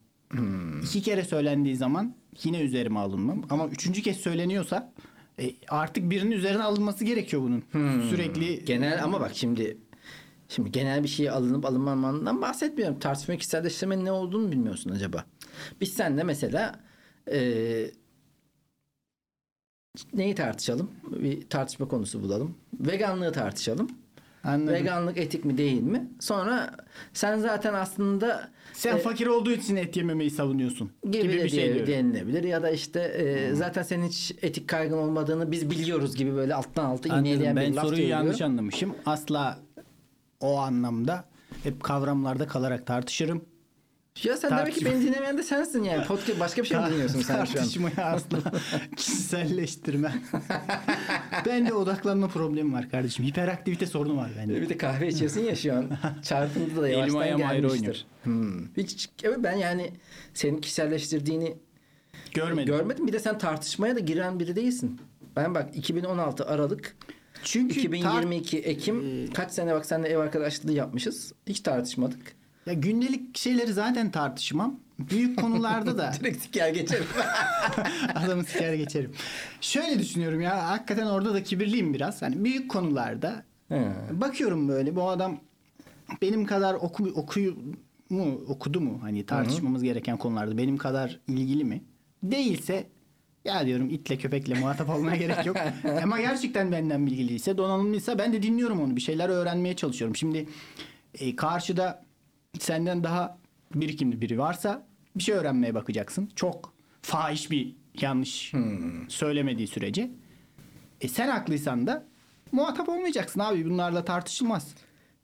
İki 0.83 1.01
kere 1.01 1.23
söylendiği 1.23 1.75
zaman 1.75 2.15
yine 2.43 2.61
üzerime 2.61 2.99
alınmam. 2.99 3.41
Ama 3.49 3.67
üçüncü 3.67 4.01
kez 4.01 4.17
söyleniyorsa 4.17 4.93
E, 5.41 5.55
artık 5.69 6.09
birinin 6.09 6.31
üzerine 6.31 6.63
alınması 6.63 7.05
gerekiyor 7.05 7.41
bunun. 7.41 7.63
Hmm. 7.71 8.09
Sürekli 8.09 8.65
Genel 8.65 9.03
ama 9.03 9.21
bak 9.21 9.31
şimdi 9.33 9.77
şimdi 10.49 10.71
genel 10.71 11.03
bir 11.03 11.07
şeye 11.07 11.31
alınıp 11.31 11.65
alınmamandan 11.65 12.41
bahsetmiyorum. 12.41 12.99
Tartışma 12.99 13.35
kişiselleştirmenin 13.35 14.05
ne 14.05 14.11
olduğunu 14.11 14.51
bilmiyorsun 14.51 14.89
acaba. 14.89 15.25
Biz 15.81 15.93
seninle 15.93 16.23
mesela 16.23 16.79
eee 17.31 17.91
neyi 20.13 20.35
tartışalım? 20.35 20.91
Bir 21.11 21.49
tartışma 21.49 21.87
konusu 21.87 22.23
bulalım. 22.23 22.55
Veganlığı 22.79 23.31
tartışalım. 23.31 23.89
Anladım. 24.43 24.73
Veganlık 24.73 25.17
etik 25.17 25.45
mi 25.45 25.57
değil 25.57 25.81
mi? 25.81 26.09
Sonra 26.19 26.75
sen 27.13 27.39
zaten 27.39 27.73
aslında 27.73 28.49
Sen 28.73 28.95
e, 28.95 28.99
fakir 28.99 29.27
olduğu 29.27 29.51
için 29.51 29.75
et 29.75 29.97
yememeyi 29.97 30.31
savunuyorsun. 30.31 30.91
gibi, 31.03 31.21
Gibi, 31.21 31.33
bir 31.43 31.49
şey 31.49 31.73
diyorum. 31.73 31.87
denilebilir 31.93 32.43
ya 32.43 32.63
da 32.63 32.69
işte 32.71 32.99
e, 33.01 33.55
zaten 33.55 33.83
senin 33.83 34.07
hiç 34.07 34.31
etik 34.41 34.67
kaygın 34.69 34.97
olmadığını 34.97 35.51
biz 35.51 35.69
biliyoruz 35.69 36.15
gibi 36.15 36.35
böyle 36.35 36.55
alttan 36.55 36.85
alta 36.85 37.09
Ben 37.09 37.23
bir 37.25 37.73
laf 37.73 37.85
soruyu 37.85 37.97
söylüyorum. 37.97 38.25
yanlış 38.25 38.41
anlamışım. 38.41 38.95
Asla 39.05 39.59
o 40.39 40.57
anlamda 40.57 41.25
hep 41.63 41.83
kavramlarda 41.83 42.47
kalarak 42.47 42.87
tartışırım. 42.87 43.45
Ya 44.23 44.37
sen 44.37 44.51
demek 44.51 44.73
ki 44.73 44.79
Tartışma- 44.79 44.91
beni 44.91 45.01
dinlemeyen 45.05 45.37
de 45.37 45.43
sensin 45.43 45.83
yani. 45.83 46.05
Podcast 46.05 46.39
başka 46.39 46.61
bir 46.61 46.67
şey 46.67 46.77
mi 46.77 46.85
dinliyorsun 46.91 47.21
sen 47.21 47.33
şu 47.35 47.41
an? 47.41 47.45
Tartışmayı 47.45 47.95
asla 47.97 48.37
kişiselleştirme. 48.97 50.13
Bende 51.45 51.73
odaklanma 51.73 52.27
problemi 52.27 52.73
var 52.73 52.89
kardeşim. 52.89 53.25
Hiperaktivite 53.25 53.85
sorunu 53.85 54.17
var 54.17 54.31
bende. 54.37 54.61
Bir 54.61 54.69
de 54.69 54.77
kahve 54.77 55.07
içiyorsun 55.07 55.41
ya 55.41 55.55
şu 55.55 55.73
an. 55.73 55.89
Çarpıntı 56.23 56.81
da 56.81 56.87
Elim 56.89 56.99
yavaştan 56.99 57.19
ayrı 57.19 57.37
gelmiştir. 57.37 58.05
Hmm. 58.23 58.67
Hiç, 58.77 59.09
evet 59.23 59.37
ben 59.43 59.55
yani 59.55 59.91
senin 60.33 60.61
kişiselleştirdiğini 60.61 61.57
Görmedim. 62.33 62.65
görmedim. 62.75 63.07
Bir 63.07 63.13
de 63.13 63.19
sen 63.19 63.37
tartışmaya 63.37 63.95
da 63.95 63.99
giren 63.99 64.39
biri 64.39 64.55
değilsin. 64.55 65.01
Ben 65.35 65.55
bak 65.55 65.69
2016 65.75 66.45
Aralık 66.45 66.95
Çünkü 67.43 67.79
2022 67.79 68.59
Ekim 68.59 69.27
kaç 69.33 69.51
sene 69.51 69.73
bak 69.73 69.85
seninle 69.85 70.07
ev 70.07 70.17
arkadaşlığı 70.17 70.71
yapmışız. 70.71 71.33
Hiç 71.47 71.59
tartışmadık. 71.59 72.40
Ya 72.65 72.73
gündelik 72.73 73.37
şeyleri 73.37 73.73
zaten 73.73 74.11
tartışmam. 74.11 74.79
Büyük 74.99 75.39
konularda 75.39 75.97
da 75.97 76.13
Direkt 76.19 76.41
siker 76.41 76.69
geçerim. 76.69 77.05
adamı 78.15 78.43
siker 78.43 78.73
geçerim. 78.73 79.11
Şöyle 79.61 79.99
düşünüyorum 79.99 80.41
ya 80.41 80.69
hakikaten 80.69 81.05
orada 81.05 81.33
da 81.33 81.43
kibirliyim 81.43 81.93
biraz. 81.93 82.21
Hani 82.21 82.43
büyük 82.43 82.71
konularda 82.71 83.43
He. 83.69 83.91
bakıyorum 84.11 84.67
böyle 84.67 84.95
bu 84.95 85.09
adam 85.09 85.39
benim 86.21 86.45
kadar 86.45 86.73
oku, 86.73 87.03
okuyu 87.15 87.57
mu 88.09 88.41
okudu 88.47 88.81
mu 88.81 88.99
hani 89.01 89.25
tartışmamız 89.25 89.83
gereken 89.83 90.17
konularda 90.17 90.57
benim 90.57 90.77
kadar 90.77 91.19
ilgili 91.27 91.63
mi? 91.63 91.81
Değilse 92.23 92.87
ya 93.45 93.65
diyorum 93.65 93.89
itle 93.89 94.17
köpekle 94.17 94.53
muhatap 94.59 94.89
olmaya 94.89 95.15
gerek 95.15 95.45
yok. 95.45 95.57
Ama 96.03 96.21
gerçekten 96.21 96.71
benden 96.71 97.05
bilgiliyse 97.05 97.57
donanımlıysa 97.57 98.17
ben 98.17 98.33
de 98.33 98.43
dinliyorum 98.43 98.81
onu 98.81 98.95
bir 98.95 99.01
şeyler 99.01 99.29
öğrenmeye 99.29 99.75
çalışıyorum. 99.75 100.15
Şimdi 100.15 100.47
e, 101.19 101.35
karşıda 101.35 102.03
senden 102.61 103.03
daha 103.03 103.37
birikimli 103.75 104.21
biri 104.21 104.39
varsa 104.39 104.83
bir 105.15 105.23
şey 105.23 105.35
öğrenmeye 105.35 105.75
bakacaksın. 105.75 106.29
Çok 106.35 106.73
fahiş 107.01 107.51
bir 107.51 107.75
yanlış 108.01 108.53
söylemediği 109.07 109.67
sürece. 109.67 110.11
E 111.01 111.07
sen 111.07 111.27
haklıysan 111.29 111.87
da 111.87 112.05
muhatap 112.51 112.89
olmayacaksın 112.89 113.39
abi. 113.39 113.65
Bunlarla 113.65 114.05
tartışılmaz. 114.05 114.73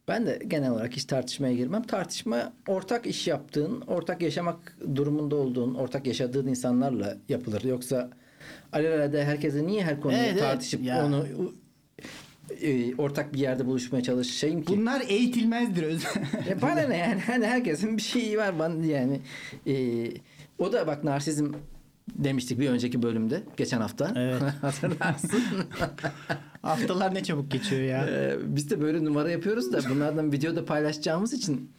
Ben 0.08 0.26
de 0.26 0.40
genel 0.48 0.72
olarak 0.72 0.94
hiç 0.94 1.06
tartışmaya 1.06 1.54
girmem. 1.54 1.84
Tartışma 1.84 2.54
ortak 2.68 3.06
iş 3.08 3.28
yaptığın, 3.28 3.82
ortak 3.82 4.22
yaşamak 4.22 4.78
durumunda 4.96 5.36
olduğun, 5.36 5.76
ortak 5.76 6.08
yaşadığın 6.08 6.48
insanlarla 6.48 7.18
yapılır. 7.30 7.64
Yoksa 7.64 8.10
alelade 8.74 9.26
herkese 9.26 9.68
niye 9.68 9.84
her 9.84 10.02
konuyu 10.02 10.20
Evet, 10.20 10.30
evet. 10.32 10.42
tartışıp 10.42 10.84
Ya. 10.84 11.06
onu 11.06 11.26
e, 12.62 12.96
ortak 12.96 13.34
bir 13.34 13.40
yerde 13.40 13.66
buluşmaya 13.66 14.04
çalışayım 14.04 14.64
ki? 14.64 14.78
Bunlar 14.78 15.02
eğitilmezdir 15.08 15.84
öz. 15.84 16.04
E 16.50 16.62
bana 16.62 16.82
ne 16.82 16.98
yani? 16.98 17.22
Hani 17.22 17.46
herkesin 17.46 17.98
bir 17.98 18.02
şeyi 18.02 18.38
var 18.38 18.60
bana 18.60 18.86
yani. 18.86 19.20
E, 19.68 19.74
o 20.60 20.74
da 20.74 20.88
bak 20.88 21.04
narsizm 21.04 21.54
demiştik 22.16 22.60
bir 22.60 22.70
önceki 22.70 23.04
bölümde 23.04 23.44
geçen 23.58 23.82
hafta. 23.82 24.14
Evet. 24.16 24.42
Hatırlarsın. 24.62 25.42
Haftalar 26.62 27.16
ne 27.16 27.24
çabuk 27.24 27.52
geçiyor 27.52 27.82
ya. 27.82 28.08
Ee, 28.10 28.38
biz 28.44 28.70
de 28.70 28.82
böyle 28.82 29.06
numara 29.06 29.32
yapıyoruz 29.32 29.74
da 29.74 29.80
bunlardan 29.90 30.32
videoda 30.32 30.66
paylaşacağımız 30.66 31.34
için 31.34 31.72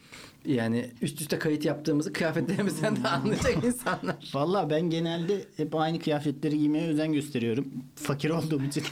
yani 0.45 0.91
üst 1.01 1.21
üste 1.21 1.39
kayıt 1.39 1.65
yaptığımızı 1.65 2.13
kıyafetlerimizden 2.13 3.03
de 3.03 3.07
anlayacak 3.07 3.57
insanlar. 3.63 4.15
Valla 4.33 4.69
ben 4.69 4.81
genelde 4.81 5.45
hep 5.57 5.75
aynı 5.75 5.99
kıyafetleri 5.99 6.57
giymeye 6.59 6.87
özen 6.87 7.13
gösteriyorum. 7.13 7.67
Fakir 7.95 8.29
olduğum 8.29 8.63
için. 8.63 8.83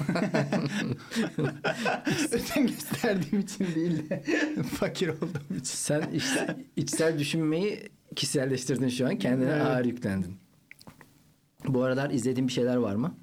özen 2.31 2.67
gösterdiğim 2.67 3.39
için 3.39 3.67
değil 3.75 4.09
de 4.09 4.23
fakir 4.63 5.07
olduğum 5.07 5.53
için. 5.53 5.63
Sen 5.63 6.01
iç- 6.13 6.55
içsel 6.75 7.19
düşünmeyi 7.19 7.79
kişiselleştirdin 8.15 8.89
şu 8.89 9.07
an. 9.07 9.17
Kendine 9.17 9.49
Evet. 9.49 9.61
ağır 9.65 9.85
yüklendin. 9.85 10.35
Bu 11.67 11.83
aralar 11.83 12.09
izlediğin 12.09 12.47
bir 12.47 12.53
şeyler 12.53 12.75
var 12.75 12.95
mı? 12.95 13.15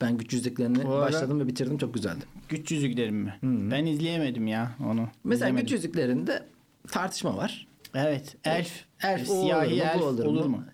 Ben 0.00 0.18
güç 0.18 0.32
yüzüklerini 0.32 0.84
Bu 0.84 0.92
ara- 0.94 1.02
başladım 1.06 1.40
ve 1.40 1.46
bitirdim. 1.46 1.78
Çok 1.78 1.94
güzeldi. 1.94 2.24
Güç 2.48 2.70
yüzüklerim 2.72 3.16
mi? 3.16 3.34
Ben 3.42 3.86
izleyemedim 3.86 4.46
ya 4.46 4.70
onu. 4.86 5.08
Mesela 5.24 5.46
İzlemedim. 5.48 5.66
güç 5.66 5.72
yüzüklerinde 5.72 6.42
tartışma 6.88 7.36
var. 7.36 7.66
Evet. 7.94 8.36
Elf. 8.44 8.84
Elf 9.02 9.30
o 9.30 9.40
siyahi 9.42 9.66
olur 9.66 9.74
mu, 9.74 9.82
elf 9.82 10.02
olur 10.02 10.24
olur, 10.24 10.44
mu? 10.44 10.56
mu? 10.56 10.64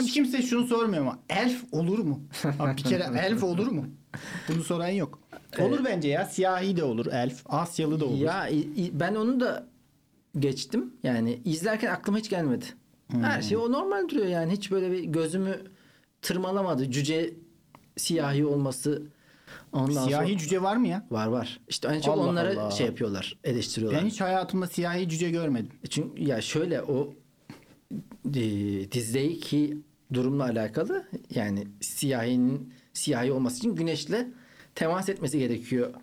Hiç 0.00 0.12
kimse 0.12 0.42
şunu 0.42 0.66
sormuyor 0.66 1.02
ama 1.02 1.18
elf 1.30 1.64
olur 1.72 1.98
mu? 1.98 2.20
Abi 2.58 2.76
bir 2.76 2.82
kere 2.82 3.04
elf 3.18 3.42
olur 3.42 3.66
mu? 3.66 3.86
Bunu 4.48 4.64
soran 4.64 4.88
yok. 4.88 5.18
Olur 5.58 5.84
bence 5.84 6.08
ya. 6.08 6.24
Siyahi 6.24 6.76
de 6.76 6.84
olur 6.84 7.06
elf. 7.06 7.42
Asyalı 7.46 8.00
da 8.00 8.04
olur. 8.04 8.16
Ya 8.16 8.48
ben 8.92 9.14
onu 9.14 9.40
da 9.40 9.66
geçtim. 10.38 10.94
Yani 11.02 11.40
izlerken 11.44 11.90
aklıma 11.90 12.18
hiç 12.18 12.30
gelmedi. 12.30 12.64
Her 13.12 13.42
şey 13.42 13.56
o 13.56 13.72
normal 13.72 14.08
duruyor 14.08 14.26
yani. 14.26 14.52
Hiç 14.52 14.70
böyle 14.70 14.92
bir 14.92 15.04
gözümü 15.04 15.60
tırmalamadı. 16.22 16.90
Cüce 16.90 17.34
siyahi 17.96 18.46
olması. 18.46 19.02
Ondan 19.72 20.06
siyahi 20.06 20.26
sonra... 20.28 20.38
cüce 20.38 20.62
var 20.62 20.76
mı 20.76 20.88
ya? 20.88 21.06
Var 21.10 21.26
var. 21.26 21.60
İşte 21.68 21.88
en 21.88 22.00
çok 22.00 22.14
Allah 22.18 22.28
onlara 22.28 22.60
Allah. 22.60 22.70
şey 22.70 22.86
yapıyorlar. 22.86 23.38
Eleştiriyorlar. 23.44 24.02
Ben 24.02 24.06
hiç 24.06 24.20
hayatımda 24.20 24.66
siyahi 24.66 25.08
cüce 25.08 25.30
görmedim. 25.30 25.72
Çünkü 25.90 26.22
ya 26.22 26.40
şöyle 26.40 26.82
o 26.82 27.14
e, 28.34 28.40
dizdeki 28.92 29.78
durumla 30.12 30.44
alakalı 30.44 31.04
yani 31.34 31.66
siyahinin 31.80 32.72
siyahi 32.92 33.32
olması 33.32 33.58
için 33.58 33.74
güneşle 33.74 34.28
temas 34.74 35.08
etmesi 35.08 35.38
gerekiyor. 35.38 35.94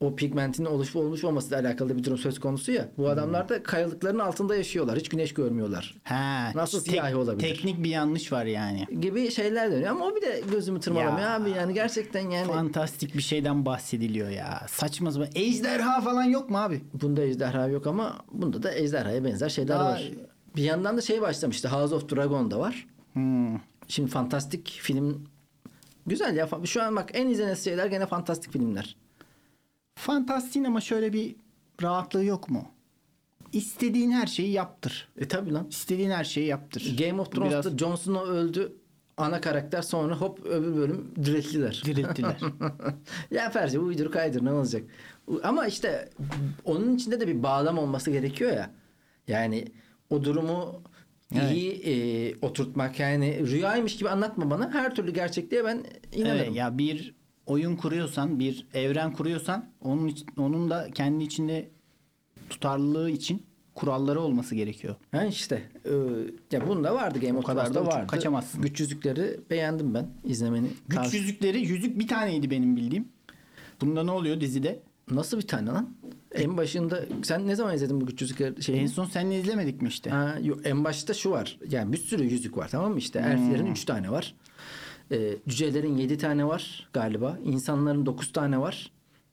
O 0.00 0.16
pigmentin 0.16 0.64
oluşup 0.64 0.96
olmuş 0.96 1.24
olmasıyla 1.24 1.60
alakalı 1.60 1.98
bir 1.98 2.04
durum 2.04 2.18
söz 2.18 2.40
konusu 2.40 2.72
ya. 2.72 2.88
Bu 2.98 3.08
adamlar 3.08 3.48
da 3.48 3.62
kayalıkların 3.62 4.18
altında 4.18 4.56
yaşıyorlar. 4.56 4.98
Hiç 4.98 5.08
güneş 5.08 5.34
görmüyorlar. 5.34 5.94
Ha, 6.04 6.52
Nasıl 6.54 6.78
tek- 6.84 6.90
siyahi 6.90 7.16
olabilir? 7.16 7.48
Teknik 7.48 7.84
bir 7.84 7.90
yanlış 7.90 8.32
var 8.32 8.44
yani. 8.44 8.86
Gibi 9.00 9.30
şeyler 9.30 9.72
dönüyor 9.72 9.90
ama 9.90 10.04
o 10.06 10.16
bir 10.16 10.22
de 10.22 10.42
gözümü 10.52 10.80
tırmalamıyor 10.80 11.18
Ya. 11.28 11.34
abi 11.36 11.50
yani 11.50 11.74
gerçekten 11.74 12.30
yani 12.30 12.46
Fantastik 12.52 13.14
bir 13.16 13.22
şeyden 13.22 13.66
bahsediliyor 13.66 14.28
ya. 14.30 14.66
Saçma 14.68 15.10
sapan. 15.12 15.28
Ejderha 15.34 16.00
falan 16.00 16.24
yok 16.24 16.50
mu 16.50 16.58
abi? 16.58 16.80
bunda 17.02 17.22
ejderha 17.22 17.68
yok 17.68 17.86
ama 17.86 18.16
bunda 18.32 18.62
da 18.62 18.74
ejderhaya 18.74 19.24
benzer 19.24 19.48
şeyler 19.48 19.74
Aa. 19.76 19.84
var. 19.84 20.10
Bir 20.56 20.62
yandan 20.62 20.96
da 20.96 21.00
şey 21.00 21.20
başlamıştı. 21.20 21.68
House 21.68 21.94
of 21.94 22.10
Dragon 22.10 22.50
da 22.50 22.58
var. 22.58 22.86
Hmm. 23.12 23.56
Şimdi 23.88 24.10
fantastik 24.10 24.68
film 24.82 25.26
güzel 26.06 26.36
ya. 26.36 26.48
Şu 26.64 26.82
an 26.82 26.96
bak 26.96 27.10
en 27.14 27.28
izlenen 27.28 27.54
şeyler 27.54 27.86
gene 27.86 28.06
fantastik 28.06 28.52
filmler. 28.52 28.96
Fantastiğin 30.00 30.64
ama 30.64 30.80
şöyle 30.80 31.12
bir 31.12 31.36
rahatlığı 31.82 32.24
yok 32.24 32.50
mu? 32.50 32.68
İstediğin 33.52 34.10
her 34.10 34.26
şeyi 34.26 34.50
yaptır. 34.52 35.08
E 35.18 35.28
tabi 35.28 35.52
lan. 35.52 35.66
İstediğin 35.70 36.10
her 36.10 36.24
şeyi 36.24 36.46
yaptır. 36.46 36.96
Game 36.98 37.20
of 37.20 37.32
Bu 37.36 37.40
biraz 37.44 37.50
Thrones'ta 37.64 37.78
Jon 37.78 37.96
Snow 37.96 38.30
öldü. 38.32 38.72
Ana 39.16 39.40
karakter 39.40 39.82
sonra 39.82 40.16
hop 40.16 40.46
öbür 40.46 40.76
bölüm 40.76 41.12
dirilttiler. 41.24 41.82
dirilttiler. 41.84 42.36
ya 43.30 43.50
Ferci 43.50 43.78
uydur 43.78 44.12
kaydır 44.12 44.44
ne 44.44 44.52
olacak? 44.52 44.82
Ama 45.42 45.66
işte 45.66 46.10
onun 46.64 46.96
içinde 46.96 47.20
de 47.20 47.28
bir 47.28 47.42
bağlam 47.42 47.78
olması 47.78 48.10
gerekiyor 48.10 48.52
ya. 48.52 48.70
Yani 49.28 49.64
o 50.10 50.24
durumu 50.24 50.82
Evet. 51.34 51.52
iyi 51.52 51.72
e, 51.72 52.34
oturtmak 52.42 53.00
yani 53.00 53.46
rüyaymış 53.50 53.96
gibi 53.96 54.08
anlatma 54.10 54.50
bana. 54.50 54.74
Her 54.74 54.94
türlü 54.94 55.14
gerçekliğe 55.14 55.64
ben 55.64 55.84
inanırım. 56.12 56.38
evet, 56.40 56.56
ya 56.56 56.78
bir 56.78 57.14
oyun 57.50 57.76
kuruyorsan, 57.76 58.38
bir 58.38 58.66
evren 58.74 59.12
kuruyorsan 59.12 59.68
onun 59.80 60.06
için, 60.08 60.26
onun 60.38 60.70
da 60.70 60.88
kendi 60.94 61.24
içinde 61.24 61.68
tutarlılığı 62.50 63.10
için 63.10 63.42
kuralları 63.74 64.20
olması 64.20 64.54
gerekiyor. 64.54 64.94
Ha 65.12 65.24
işte. 65.24 65.62
e, 65.84 65.90
ya 66.52 66.68
bunda 66.68 66.94
vardı 66.94 67.18
Game 67.20 67.38
of 67.38 67.44
kadar 67.44 67.74
da 67.74 67.86
vardı. 67.86 68.06
kaçamazsın. 68.06 68.62
Güç 68.62 68.80
yüzükleri 68.80 69.40
beğendim 69.50 69.94
ben 69.94 70.06
izlemeni. 70.24 70.66
Güç 70.88 70.98
Tavs- 70.98 71.16
yüzükleri, 71.16 71.60
yüzük 71.60 71.98
bir 71.98 72.08
taneydi 72.08 72.50
benim 72.50 72.76
bildiğim. 72.76 73.08
Bunda 73.80 74.02
ne 74.02 74.10
oluyor 74.10 74.40
dizide? 74.40 74.82
Nasıl 75.10 75.36
bir 75.38 75.46
tane 75.46 75.70
lan? 75.70 75.90
En 76.34 76.56
başında 76.56 77.04
sen 77.22 77.46
ne 77.46 77.56
zaman 77.56 77.74
izledin 77.74 78.00
bu 78.00 78.06
güç 78.06 78.20
yüzükleri 78.22 78.62
şeyini? 78.62 78.82
En 78.82 78.86
son 78.86 79.04
seninle 79.04 79.40
izlemedik 79.40 79.82
mi 79.82 79.88
işte? 79.88 80.10
Ha, 80.10 80.36
yok, 80.42 80.60
en 80.64 80.84
başta 80.84 81.14
şu 81.14 81.30
var. 81.30 81.58
Yani 81.70 81.92
bir 81.92 81.96
sürü 81.98 82.24
yüzük 82.24 82.56
var 82.56 82.68
tamam 82.68 82.92
mı? 82.92 82.98
İşte 82.98 83.18
elflerin 83.18 83.66
üç 83.66 83.84
tane 83.84 84.10
var. 84.10 84.34
E, 85.12 85.36
cücelerin 85.48 85.96
7 85.96 86.18
tane 86.18 86.46
var 86.46 86.88
galiba. 86.92 87.38
İnsanların 87.44 88.06
9 88.06 88.32
tane 88.32 88.60
var 88.60 88.90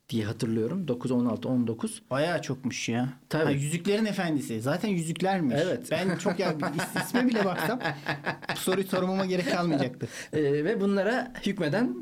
diye 0.09 0.25
hatırlıyorum. 0.25 0.87
9, 0.87 1.11
16, 1.11 1.49
19. 1.49 2.01
Bayağı 2.11 2.41
çokmuş 2.41 2.89
ya. 2.89 3.09
Tabii. 3.29 3.43
Ha, 3.45 3.51
Yüzüklerin 3.51 4.05
Efendisi. 4.05 4.61
Zaten 4.61 4.89
yüzüklermiş. 4.89 5.55
Evet. 5.59 5.87
Ben 5.91 6.17
çok 6.17 6.39
ya 6.39 6.51
is- 6.53 7.03
isme 7.05 7.27
bile 7.27 7.45
baksam 7.45 7.79
bu 8.55 8.59
soruyu 8.59 8.87
sormama 8.87 9.25
gerek 9.25 9.51
kalmayacaktı. 9.51 10.07
E, 10.33 10.43
ve 10.43 10.81
bunlara 10.81 11.33
hükmeden 11.45 11.95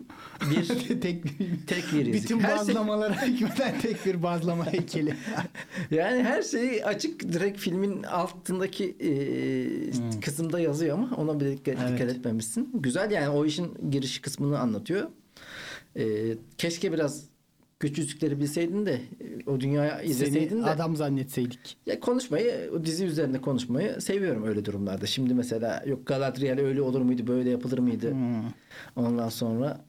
bir 0.51 0.67
tek, 1.01 1.23
tek 1.67 1.83
bir 1.93 2.05
yüzük. 2.05 2.23
bütün 2.23 2.39
Her 2.39 2.47
şey- 2.49 2.57
bazlamalara 2.57 3.21
hükmeden 3.21 3.79
tek 3.81 4.05
bir 4.05 4.23
bazlama 4.23 4.73
heykeli. 4.73 5.13
Yani 5.91 6.23
her 6.23 6.41
şey 6.41 6.83
açık 6.85 7.33
direkt 7.33 7.59
filmin 7.59 8.03
altındaki 8.03 8.85
e, 8.99 10.19
kısımda 10.21 10.59
yazıyor 10.59 10.97
ama 10.97 11.15
ona 11.17 11.39
bir 11.39 11.45
dikkat, 11.45 11.75
Evet. 11.81 11.91
dikkat 11.99 12.09
etmemişsin. 12.17 12.69
Güzel 12.73 13.11
yani 13.11 13.29
o 13.29 13.45
işin 13.45 13.91
giriş 13.91 14.19
kısmını 14.19 14.59
anlatıyor. 14.59 15.09
E, 15.97 16.03
keşke 16.57 16.93
biraz 16.93 17.23
güç 17.79 17.97
yüzükleri 17.97 18.39
bilseydin 18.39 18.85
de 18.85 18.93
e, 18.93 19.49
o 19.49 19.59
dünyaya 19.59 20.01
izleseydin 20.01 20.49
Seni 20.49 20.65
de. 20.65 20.69
adam 20.69 20.95
zannetseydik. 20.95 21.77
Ya 21.85 21.99
konuşmayı, 21.99 22.71
o 22.75 22.85
dizi 22.85 23.05
üzerinde 23.05 23.41
konuşmayı 23.41 24.01
seviyorum 24.01 24.43
öyle 24.43 24.65
durumlarda. 24.65 25.05
Şimdi 25.05 25.33
mesela 25.33 25.83
yok 25.85 26.05
Galadriel 26.07 26.59
öyle 26.59 26.81
olur 26.81 27.01
muydu, 27.01 27.27
böyle 27.27 27.49
yapılır 27.49 27.79
mıydı? 27.79 28.11
Hmm. 28.11 28.43
Ondan 28.95 29.29
sonra 29.29 29.85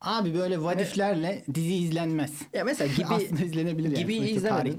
Abi 0.00 0.34
böyle 0.34 0.62
vadiflerle 0.62 1.44
dizi 1.54 1.74
izlenmez. 1.74 2.42
ya 2.52 2.64
mesela 2.64 2.92
gibi 2.96 3.06
Aslında 3.06 3.42
izlenebilir 3.42 3.88
yani. 3.88 3.98
gibi 3.98 4.12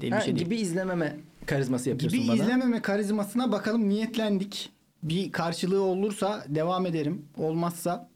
bir 0.02 0.10
ha, 0.10 0.20
şey 0.20 0.34
değil. 0.36 0.44
gibi 0.44 0.56
izlememe 0.56 1.16
karizması 1.46 1.90
yapıyorsun 1.90 2.18
Gibi 2.20 2.28
bana. 2.28 2.36
izlememe 2.36 2.82
karizmasına 2.82 3.52
bakalım 3.52 3.88
niyetlendik. 3.88 4.70
Bir 5.02 5.32
karşılığı 5.32 5.82
olursa 5.82 6.44
devam 6.48 6.86
ederim. 6.86 7.24
Olmazsa 7.36 8.08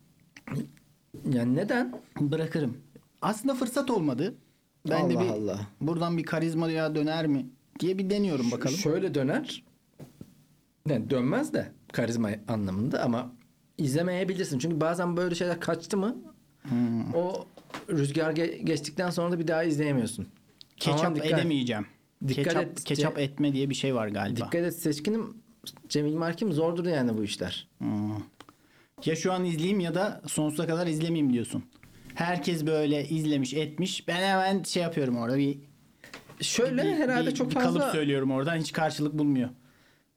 Yani 1.33 1.57
neden? 1.57 1.95
bırakırım. 2.21 2.77
Aslında 3.23 3.55
fırsat 3.55 3.91
olmadı. 3.91 4.35
Ben 4.91 5.11
de 5.11 5.15
Allah 5.17 5.25
bir 5.25 5.29
Allah. 5.29 5.61
buradan 5.81 6.19
bir 6.19 6.23
karizmaya 6.23 6.95
döner 6.95 7.27
mi 7.27 7.47
diye 7.81 7.99
bir 7.99 8.11
deniyorum 8.11 8.51
bakalım. 8.51 8.77
Şöyle 8.77 9.15
döner. 9.15 9.63
Yani 10.89 11.11
dönmez 11.11 11.53
de 11.53 11.73
karizma 11.93 12.31
anlamında 12.49 13.03
ama 13.03 13.33
izlemeyebilirsin. 13.79 14.59
Çünkü 14.59 14.81
bazen 14.81 15.17
böyle 15.17 15.35
şeyler 15.35 15.61
kaçtı 15.61 15.97
mı 15.97 16.17
Hmm. 16.63 17.15
o 17.15 17.45
rüzgar 17.91 18.31
ge- 18.33 18.57
geçtikten 18.65 19.11
sonra 19.11 19.33
da 19.33 19.39
bir 19.39 19.49
daha 19.49 19.65
izleyemiyorsun. 19.65 20.27
Ketçap 20.77 21.17
dikkat. 21.17 21.33
edemeyeceğim. 21.33 21.87
Dikkat 22.29 22.45
ketçap, 22.45 22.63
et. 22.65 22.85
ketçap 22.85 23.19
etme 23.19 23.53
diye 23.53 23.71
bir 23.71 23.75
şey 23.75 23.95
var 23.95 24.09
galiba. 24.09 24.37
Dikkat 24.37 24.55
et 24.55 24.75
seçkinim 24.77 25.37
Cemil 25.89 26.15
Markim 26.15 26.53
zordur 26.53 26.87
yani 26.87 27.19
bu 27.19 27.25
işler. 27.25 27.69
Hmm. 27.79 28.13
Ya 29.05 29.17
şu 29.17 29.33
an 29.33 29.45
izleyeyim 29.45 29.81
ya 29.81 29.95
da 29.95 30.23
sonsuza 30.27 30.67
kadar 30.67 30.87
izlemeyeyim 30.87 31.33
diyorsun. 31.33 31.65
Herkes 32.15 32.67
böyle 32.67 33.09
izlemiş 33.09 33.55
etmiş. 33.55 34.09
Ben 34.09 34.23
hemen 34.23 34.63
şey 34.63 34.83
yapıyorum 34.83 35.17
orada 35.17 35.39
bir, 35.39 35.59
Şöyle 36.41 36.83
bir- 36.85 36.89
herhalde 36.93 37.31
bir- 37.31 37.35
çok 37.35 37.51
bir 37.51 37.55
fazla 37.55 37.81
kalıp 37.81 37.93
söylüyorum 37.95 38.31
oradan 38.31 38.57
hiç 38.57 38.73
karşılık 38.73 39.19
bulmuyor. 39.19 39.49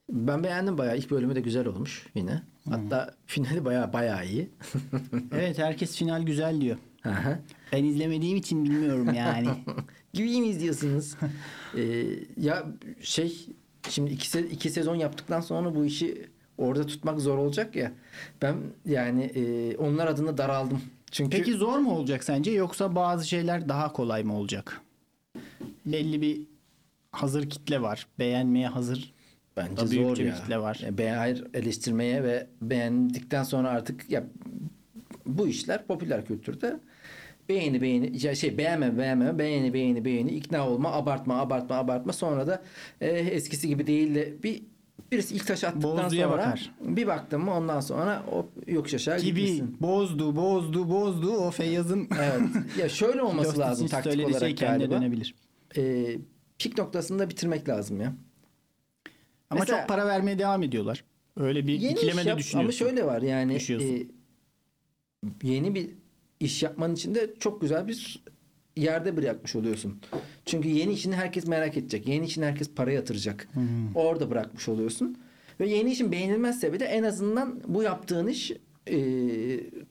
ben 0.10 0.44
beğendim 0.44 0.78
bayağı. 0.78 0.98
İlk 0.98 1.12
bölümü 1.12 1.36
de 1.36 1.42
güzel 1.42 1.68
olmuş 1.68 2.08
yine. 2.16 2.42
Hatta 2.70 3.14
finali 3.26 3.66
bayağı 3.66 3.94
bayağı 3.94 4.26
iyi. 4.28 4.50
Evet 5.32 5.58
herkes 5.58 5.98
final 5.98 6.22
güzel 6.24 6.62
diyor. 6.62 6.78
Aha. 7.06 7.40
Ben 7.74 7.84
izlemediğim 7.84 8.38
için 8.38 8.64
bilmiyorum 8.66 9.14
yani. 9.14 9.48
Gibi 10.14 10.40
mi 10.42 10.48
izliyorsunuz? 10.48 11.16
Ee, 11.78 12.04
ya 12.38 12.66
şey 13.02 13.46
şimdi 13.90 14.12
iki, 14.12 14.28
se- 14.38 14.48
iki 14.50 14.70
sezon 14.70 14.96
yaptıktan 14.96 15.42
sonra 15.42 15.76
bu 15.76 15.86
işi 15.86 16.26
orada 16.58 16.86
tutmak 16.86 17.20
zor 17.20 17.38
olacak 17.38 17.76
ya. 17.76 17.92
Ben 18.42 18.56
yani 18.86 19.24
e, 19.24 19.76
onlar 19.78 20.08
adına 20.08 20.38
daraldım. 20.38 20.82
Çünkü 21.16 21.38
Peki 21.38 21.54
zor 21.54 21.78
mu 21.78 21.92
olacak 21.92 22.24
sence 22.24 22.52
yoksa 22.52 22.96
bazı 22.96 23.28
şeyler 23.28 23.70
daha 23.70 23.94
kolay 23.94 24.24
mı 24.24 24.38
olacak? 24.38 24.82
Belli 25.86 26.22
bir 26.22 26.42
hazır 27.12 27.50
kitle 27.50 27.82
var. 27.82 28.08
Beğenmeye 28.20 28.68
hazır. 28.68 29.14
bence 29.58 29.82
da 29.82 29.86
zor 29.88 30.18
ya. 30.18 30.36
kitle 30.36 30.58
var. 30.58 30.82
Beğen- 30.98 31.18
hayır, 31.18 31.48
eleştirmeye 31.54 32.24
ve 32.24 32.48
beğendikten 32.62 33.44
sonra 33.44 33.70
artık 33.70 34.10
ya 34.10 34.24
bu 35.26 35.48
işler 35.48 35.88
popüler 35.88 36.26
kültürde 36.26 36.80
beğeni 37.50 37.82
beğeni 37.82 38.36
şey 38.36 38.58
beğenme 38.58 38.98
beğenme 38.98 39.40
beğeni 39.40 39.74
beğeni 39.74 40.06
beğeni 40.06 40.32
ikna 40.32 40.70
olma 40.70 40.92
abartma 40.92 41.40
abartma 41.40 41.76
abartma 41.76 42.14
sonra 42.14 42.48
da 42.48 42.64
e, 43.02 43.08
eskisi 43.10 43.68
gibi 43.68 43.88
değil 43.88 44.16
de 44.16 44.44
bir 44.44 44.64
birisi 45.16 45.36
ilk 45.36 45.48
taş 45.48 45.64
attıktan 45.64 45.98
Bozduya 46.06 46.28
sonra 46.28 46.38
bakar. 46.38 46.72
bir 46.82 47.08
baktım 47.08 47.44
mı 47.44 47.54
ondan 47.54 47.80
sonra 47.80 48.24
o 48.32 48.46
yokuş 48.68 48.94
aşağı 48.94 49.20
Gibi 49.20 49.42
gitmişsin. 49.42 49.78
bozdu 49.82 50.36
bozdu 50.36 50.90
bozdu 50.90 51.32
o 51.32 51.52
Feyyaz'ın 51.52 52.08
Evet. 52.20 52.42
Ya 52.80 52.90
şöyle 52.90 53.22
olması 53.22 53.60
lazım 53.60 53.88
taktik 53.88 54.12
söylediği 54.12 54.28
olarak 54.36 54.40
şey 54.48 54.56
kendine 54.56 54.78
galiba. 54.86 54.96
dönebilir. 55.02 55.36
E, 55.78 56.06
pik 56.60 56.78
noktasında 56.78 57.30
bitirmek 57.30 57.70
lazım 57.70 58.02
ya. 58.02 58.14
Ama 59.50 59.60
Mesela- 59.60 59.80
çok 59.80 59.88
para 59.90 60.08
vermeye 60.08 60.40
devam 60.40 60.64
ediyorlar. 60.64 61.04
Öyle 61.38 61.68
bir 61.68 61.74
ikileme 61.74 62.26
de 62.26 62.38
düşünüyorsun. 62.38 62.60
Ama 62.60 62.72
şöyle 62.72 63.06
var 63.06 63.22
yani 63.22 63.58
e, 63.70 64.08
yeni 65.44 65.76
bir 65.76 65.90
iş 66.40 66.64
yapman 66.64 66.94
için 66.94 67.16
de 67.16 67.34
çok 67.40 67.62
güzel 67.62 67.88
bir 67.88 68.24
yerde 68.76 69.18
bırakmış 69.18 69.56
oluyorsun. 69.56 70.00
Çünkü 70.46 70.68
yeni 70.68 70.94
işini 70.94 71.16
herkes 71.16 71.48
merak 71.48 71.78
edecek. 71.78 72.08
Yeni 72.08 72.26
işini 72.26 72.46
herkes 72.46 72.70
para 72.76 72.92
yatıracak. 72.92 73.48
Orada 73.96 74.30
bırakmış 74.30 74.70
oluyorsun. 74.70 75.18
Ve 75.60 75.68
yeni 75.68 75.92
işin 75.92 76.12
beğenilmezse 76.12 76.74
bile 76.74 76.86
en 76.86 77.04
azından 77.04 77.62
bu 77.68 77.84
yaptığın 77.84 78.28
iş 78.28 78.52
e, 78.88 78.98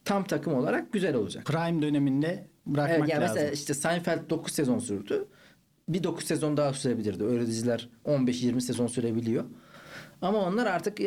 tam 0.05 0.23
takım 0.23 0.53
olarak 0.53 0.93
güzel 0.93 1.15
olacak. 1.15 1.45
Prime 1.45 1.81
döneminde 1.81 2.47
bırakmak 2.65 2.99
Evet, 2.99 3.09
yani 3.09 3.21
lazım. 3.21 3.35
mesela 3.35 3.51
işte 3.51 3.73
Seinfeld 3.73 4.29
9 4.29 4.53
sezon 4.53 4.79
sürdü. 4.79 5.25
Bir 5.89 6.03
9 6.03 6.25
sezon 6.25 6.57
daha 6.57 6.73
sürebilirdi. 6.73 7.23
Öyle 7.23 7.47
diziler 7.47 7.89
15-20 8.05 8.61
sezon 8.61 8.87
sürebiliyor. 8.87 9.43
Ama 10.21 10.37
onlar 10.37 10.65
artık 10.65 10.97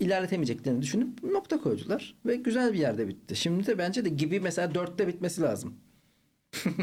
ilerletemeyeceklerini 0.00 0.82
düşünüp 0.82 1.22
nokta 1.22 1.60
koydular. 1.60 2.14
Ve 2.26 2.36
güzel 2.36 2.72
bir 2.72 2.78
yerde 2.78 3.08
bitti. 3.08 3.36
Şimdi 3.36 3.66
de 3.66 3.78
bence 3.78 4.04
de 4.04 4.08
gibi 4.08 4.40
mesela 4.40 4.72
4'te 4.72 5.08
bitmesi 5.08 5.42
lazım. 5.42 5.74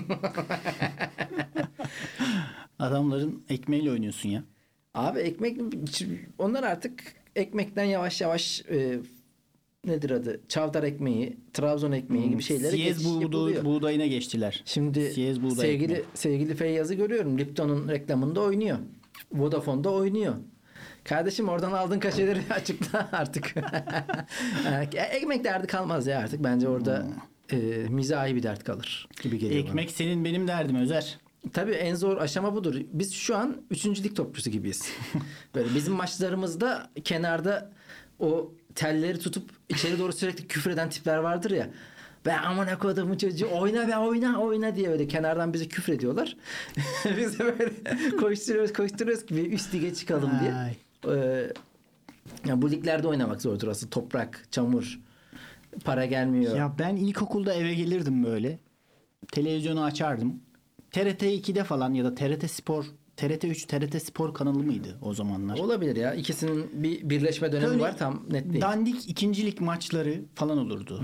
Adamların 2.80 3.44
ekmeğiyle 3.50 3.92
oynuyorsun 3.92 4.30
ya. 4.30 4.44
Abi 4.94 5.20
ekmek 5.20 5.58
onlar 6.38 6.64
artık 6.64 7.04
ekmekten 7.36 7.84
yavaş 7.84 8.22
yavaş 8.22 8.62
e, 8.70 9.00
nedir 9.86 10.10
adı? 10.12 10.42
Çavdar 10.50 10.84
ekmeği, 10.84 11.38
Trabzon 11.54 11.92
ekmeği 11.92 12.30
gibi 12.30 12.42
şeylere 12.44 12.72
Siyez 12.72 13.06
yapılıyor. 13.22 13.66
buğdayına 13.66 14.06
geçtiler. 14.06 14.62
Şimdi 14.66 15.12
Siyez 15.12 15.42
buğday 15.44 15.56
sevgili 15.68 15.92
ekmeği. 15.92 16.06
sevgili 16.14 16.56
Feyyaz'ı 16.56 16.94
görüyorum. 16.94 17.38
Lipton'un 17.38 17.88
reklamında 17.90 18.42
oynuyor. 18.42 18.78
Vodafone'da 19.32 19.90
oynuyor. 19.92 20.36
Kardeşim 21.04 21.50
oradan 21.50 21.72
aldığın 21.72 22.00
kaşeleri 22.00 22.40
açıkla 22.50 23.10
artık. 23.12 23.56
E, 24.96 25.00
Ekmek 25.02 25.44
derdi 25.44 25.68
kalmaz 25.68 26.08
ya 26.08 26.20
artık. 26.20 26.44
Bence 26.44 26.68
orada 26.70 27.08
e, 27.54 27.88
mizahi 27.90 28.36
bir 28.36 28.44
dert 28.44 28.64
kalır 28.64 29.08
gibi 29.22 29.38
geliyor 29.38 29.64
bana. 29.64 29.70
Ekmek 29.70 29.92
senin 29.92 30.26
benim 30.26 30.48
derdim 30.48 30.76
Özer. 30.76 31.20
Tabii 31.54 31.72
en 31.72 31.96
zor 31.96 32.18
aşama 32.18 32.56
budur. 32.56 32.76
Biz 32.92 33.14
şu 33.14 33.38
an 33.38 33.62
3. 33.70 33.86
lig 33.86 34.16
topçusu 34.16 34.50
gibiyiz. 34.50 34.92
Böyle 35.56 35.76
bizim 35.76 35.94
maçlarımızda 35.94 36.90
kenarda 37.04 37.72
o 38.20 38.52
telleri 38.76 39.20
tutup 39.20 39.50
içeri 39.70 40.00
doğru 40.00 40.14
sürekli 40.14 40.48
küfreden 40.48 40.90
tipler 40.90 41.18
vardır 41.18 41.52
ya. 41.52 41.70
Be 42.26 42.34
amına 42.34 42.80
kodumun 42.80 43.18
çocuğu 43.18 43.48
oyna 43.52 43.88
be 43.88 43.98
oyna 43.98 44.42
oyna 44.42 44.76
diye 44.76 44.90
böyle 44.90 45.08
kenardan 45.08 45.54
bize 45.54 45.68
küfür 45.68 45.94
ediyorlar. 45.94 46.38
Biz 47.18 47.40
de 47.40 47.46
böyle 47.46 47.72
koşturuyoruz 48.18 48.74
koşturuyoruz 48.74 49.26
ki 49.26 49.50
üst 49.50 49.74
lige 49.74 49.94
çıkalım 49.94 50.32
diye. 50.42 50.54
Ay. 50.54 50.76
Ee, 51.08 51.54
ya 52.46 52.62
bu 52.62 52.72
liglerde 52.72 53.08
oynamak 53.08 53.42
zordur 53.42 53.68
aslında. 53.68 53.90
Toprak, 53.90 54.48
çamur, 54.52 55.00
para 55.86 56.06
gelmiyor. 56.06 56.56
Ya 56.56 56.76
ben 56.80 56.96
ilkokulda 56.96 57.54
eve 57.54 57.74
gelirdim 57.74 58.24
böyle. 58.24 58.60
Televizyonu 59.32 59.84
açardım. 59.84 60.42
TRT 60.92 61.24
2'de 61.24 61.64
falan 61.64 61.94
ya 61.94 62.06
da 62.06 62.16
TRT 62.16 62.52
Spor, 62.52 62.86
TRT 63.18 63.44
3, 63.44 63.66
TRT 63.66 64.04
Spor 64.04 64.34
kanalı 64.34 64.64
mıydı 64.64 64.98
o 65.02 65.14
zamanlar? 65.14 65.60
Olabilir 65.60 65.96
ya. 65.96 66.14
İkisinin 66.14 66.84
bir 66.84 67.10
birleşme 67.10 67.52
dönemi 67.52 67.70
Böyle 67.72 67.82
var 67.82 67.98
tam 67.98 68.24
net 68.30 68.54
değil. 68.54 68.62
Dandik 68.62 69.10
ikincilik 69.10 69.62
maçları 69.62 70.22
falan 70.36 70.58
olurdu. 70.58 71.04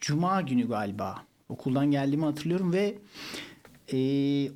Cuma 0.00 0.40
günü 0.40 0.68
galiba. 0.68 1.22
Okuldan 1.48 1.90
geldiğimi 1.90 2.24
hatırlıyorum 2.24 2.72
ve 2.72 2.98
e, 3.92 3.98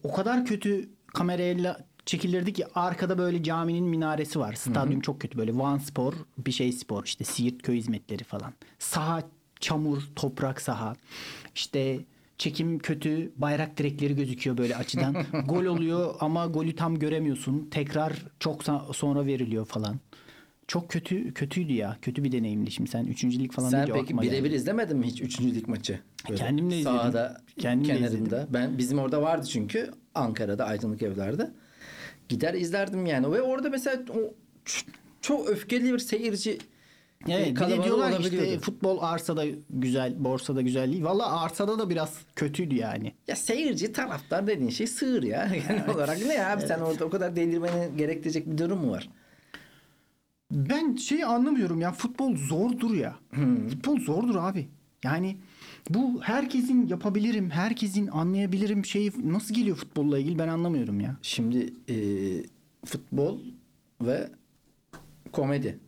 o 0.03 0.13
kadar 0.13 0.45
kötü 0.45 0.89
kamerayla 1.07 1.91
çekilirdi 2.07 2.53
ki 2.53 2.65
arkada 2.75 3.19
böyle 3.19 3.43
caminin 3.43 3.85
minaresi 3.85 4.41
var. 4.41 4.53
Stadyum 4.53 5.01
çok 5.01 5.21
kötü 5.21 5.39
böyle 5.39 5.59
Van 5.59 5.79
Spor, 5.79 6.15
bir 6.39 6.53
şey 6.53 6.73
spor 6.73 7.05
işte 7.05 7.25
Siirt 7.25 7.63
köy 7.63 7.77
hizmetleri 7.77 8.25
falan. 8.25 8.53
Saha 8.79 9.23
çamur, 9.61 10.03
toprak 10.17 10.61
saha. 10.61 10.97
İşte 11.55 12.01
çekim 12.39 12.79
kötü, 12.79 13.33
bayrak 13.37 13.77
direkleri 13.77 14.17
gözüküyor 14.17 14.59
böyle 14.59 14.77
açıdan. 14.77 15.17
Gol 15.47 15.65
oluyor 15.65 16.15
ama 16.21 16.47
golü 16.47 16.77
tam 16.77 16.99
göremiyorsun. 16.99 17.69
Tekrar 17.71 18.13
çok 18.41 18.63
sonra 18.93 19.27
veriliyor 19.27 19.67
falan. 19.67 19.97
çok 20.69 20.89
kötü 20.89 21.35
kötüydü 21.35 21.73
ya. 21.73 21.99
Kötü 22.03 22.25
bir 22.25 22.33
deneyimdi. 22.33 22.71
Şimdi 22.71 22.91
sen 22.91 23.05
üçüncülük 23.05 23.53
falan 23.53 23.69
Sen 23.69 23.87
peki 23.93 24.21
birebir 24.21 24.51
izlemedin 24.51 24.97
mi 24.99 25.07
hiç 25.07 25.21
üçüncülük 25.21 25.69
maçı? 25.69 26.01
Böyle 26.29 26.39
Kendim 26.43 26.71
de 26.71 26.79
izledim. 26.79 26.99
Sahada 26.99 27.41
Kendim 27.59 27.89
de 27.89 27.99
kenarında. 27.99 28.47
Ben 28.51 28.79
bizim 28.79 28.99
orada 28.99 29.23
vardı 29.23 29.47
çünkü 29.47 29.91
Ankara'da 30.15 30.65
Aydınlık 30.65 31.03
Evler'de. 31.03 31.51
Gider 32.29 32.55
izlerdim 32.55 33.07
yani 33.07 33.33
ve 33.33 33.43
orada 33.43 33.71
mesela 33.71 34.03
o 34.11 34.35
çok 35.21 35.49
öfkeli 35.49 35.93
bir 35.93 35.99
seyirci 35.99 36.59
Evet, 37.29 37.57
bir 37.57 37.61
de 37.61 37.83
diyorlar 37.85 38.21
işte 38.21 38.59
futbol 38.59 38.99
arsada 39.03 39.45
güzel, 39.71 40.25
borsada 40.25 40.63
güzel 40.63 40.93
değil. 40.93 41.05
Valla 41.05 41.43
arsada 41.43 41.79
da 41.79 41.91
biraz 41.91 42.19
kötüydü 42.37 42.75
yani. 42.75 43.13
Ya 43.29 43.37
seyirci 43.37 43.93
taraftar 43.93 44.47
dediğin 44.47 44.71
şey 44.71 44.87
sığır 44.87 45.23
ya. 45.23 45.51
Genel 45.69 45.89
olarak 45.95 46.19
ne 46.27 46.47
abi 46.47 46.63
sen 46.67 46.81
orada 46.81 47.05
o 47.05 47.11
kadar 47.11 47.37
delirmeni 47.37 47.97
gerektirecek 47.97 48.51
bir 48.51 48.59
durum 48.59 48.79
mu 48.79 48.91
var? 48.91 49.09
Ben 50.51 50.97
şeyi 50.97 51.27
anlamıyorum 51.27 51.81
ya 51.81 51.93
futbol 51.93 52.37
zordur 52.37 52.95
ya. 52.95 53.17
Futbol 53.69 54.01
zordur 54.01 54.35
abi. 54.37 54.69
Yani 55.05 55.37
bu 55.91 56.21
herkesin 56.23 56.87
yapabilirim, 56.89 57.51
herkesin 57.51 58.07
anlayabilirim 58.07 58.85
şeyi 58.85 59.13
nasıl 59.25 59.55
geliyor 59.55 59.77
futbolla 59.77 60.19
ilgili 60.19 60.39
ben 60.39 60.49
anlamıyorum 60.49 61.01
ya. 61.01 61.17
Şimdi 61.23 61.73
e, 61.89 61.97
futbol 62.85 63.39
ve 64.03 64.31
komedi. 65.33 65.79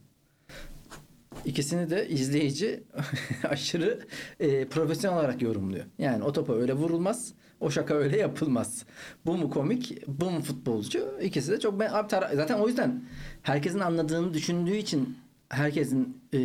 İkisini 1.44 1.90
de 1.90 2.08
izleyici 2.08 2.82
aşırı 3.48 4.00
e, 4.40 4.64
profesyonel 4.68 5.18
olarak 5.18 5.42
yorumluyor. 5.42 5.84
Yani 5.98 6.24
o 6.24 6.32
topa 6.32 6.54
öyle 6.54 6.72
vurulmaz, 6.72 7.32
o 7.60 7.70
şaka 7.70 7.94
öyle 7.94 8.16
yapılmaz. 8.18 8.84
Bu 9.26 9.36
mu 9.36 9.50
komik, 9.50 10.06
bu 10.06 10.30
mu 10.30 10.40
futbolcu? 10.40 11.18
İkisi 11.22 11.52
de 11.52 11.60
çok 11.60 11.80
ben 11.80 11.90
abi 11.92 12.08
tara- 12.08 12.36
zaten 12.36 12.58
o 12.58 12.68
yüzden 12.68 13.04
herkesin 13.42 13.78
anladığını 13.80 14.34
düşündüğü 14.34 14.76
için 14.76 15.16
herkesin 15.48 16.16
e, 16.34 16.38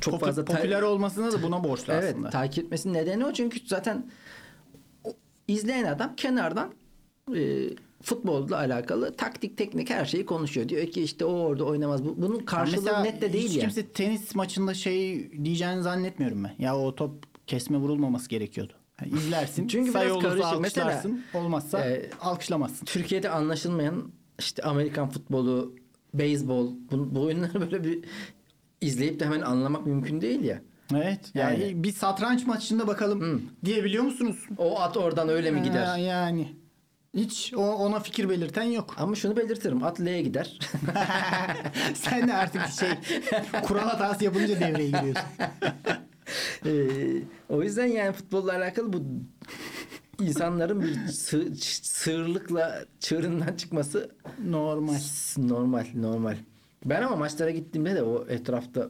çok 0.00 0.14
Popu- 0.14 0.24
fazla 0.26 0.44
popüler 0.44 0.82
olmasına 0.82 1.32
da 1.32 1.42
buna 1.42 1.64
borçlu 1.64 1.92
Evet 1.92 2.04
aslında. 2.14 2.30
takip 2.30 2.64
etmesinin 2.64 2.94
nedeni 2.94 3.26
o 3.26 3.32
çünkü 3.32 3.60
zaten 3.66 4.10
o 5.04 5.12
izleyen 5.48 5.84
adam 5.84 6.16
kenardan 6.16 6.72
e, 7.36 7.68
futbolla 8.02 8.56
alakalı 8.56 9.16
taktik 9.16 9.56
teknik 9.56 9.90
her 9.90 10.04
şeyi 10.04 10.26
konuşuyor. 10.26 10.68
Diyor 10.68 10.86
ki 10.86 11.02
işte 11.02 11.24
o 11.24 11.32
orada 11.32 11.64
oynamaz. 11.64 12.04
Bu- 12.04 12.22
Bunun 12.22 12.38
karşılığı 12.38 12.82
Mesela 12.82 13.02
net 13.02 13.22
de 13.22 13.32
değil 13.32 13.48
hiç 13.48 13.54
ya. 13.56 13.60
kimse 13.60 13.86
tenis 13.86 14.34
maçında 14.34 14.74
şey 14.74 15.30
diyeceğini 15.44 15.82
zannetmiyorum 15.82 16.44
ben. 16.44 16.54
Ya 16.58 16.76
o 16.78 16.94
top 16.94 17.24
kesme 17.46 17.76
vurulmaması 17.78 18.28
gerekiyordu. 18.28 18.72
Yani 19.00 19.12
izlersin. 19.12 19.68
Çünkü 19.68 19.90
sayı 19.92 20.08
biraz 20.20 20.24
olursa. 20.24 20.60
Mesela, 20.60 21.02
olmazsa 21.34 21.80
e, 21.90 22.10
alkışlamazsın. 22.20 22.84
Türkiye'de 22.86 23.30
anlaşılmayan 23.30 24.12
işte 24.38 24.62
Amerikan 24.62 25.08
futbolu, 25.10 25.74
beyzbol 26.14 26.72
bu, 26.90 27.14
bu 27.14 27.22
oyunları 27.22 27.54
böyle 27.60 27.84
bir 27.84 28.04
izleyip 28.80 29.20
de 29.20 29.24
hemen 29.24 29.40
anlamak 29.40 29.86
mümkün 29.86 30.20
değil 30.20 30.40
ya. 30.44 30.62
Evet. 30.94 31.20
Yani, 31.34 31.60
Yani- 31.62 31.84
bir 31.84 31.92
satranç 31.92 32.46
maçında 32.46 32.86
bakalım 32.86 33.42
diyebiliyor 33.64 34.04
musunuz? 34.04 34.36
O 34.58 34.80
at 34.80 34.96
oradan 34.96 35.28
öyle 35.28 35.50
mi 35.50 35.62
gider? 35.62 35.84
Ha, 35.84 35.98
yani. 35.98 36.48
Hiç 37.14 37.52
o, 37.56 37.60
ona 37.60 38.00
fikir 38.00 38.28
belirten 38.28 38.62
yok. 38.62 38.94
Ama 38.98 39.14
şunu 39.14 39.36
belirtirim. 39.36 39.82
At 39.84 40.00
L'ye 40.00 40.22
gider. 40.22 40.58
Sen 41.94 42.28
de 42.28 42.34
artık 42.34 42.62
şey 42.66 42.88
kural 43.62 43.88
hatası 43.88 44.24
yapınca 44.24 44.60
devreye 44.60 44.86
giriyorsun. 44.90 45.24
Ee, 46.66 47.22
o 47.48 47.62
yüzden 47.62 47.86
yani 47.86 48.12
futbolla 48.12 48.52
alakalı 48.52 48.92
bu 48.92 49.02
insanların 50.22 50.82
bir 50.82 50.94
sığ, 51.08 51.52
sığırlıkla 51.82 52.84
çığırından 53.00 53.56
çıkması 53.56 54.10
Normal. 54.44 54.98
normal 55.38 55.86
normal. 55.94 56.36
Ben 56.84 57.02
ama 57.02 57.16
maçlara 57.16 57.50
gittiğimde 57.50 57.94
de 57.94 58.02
o 58.02 58.26
etrafta 58.28 58.88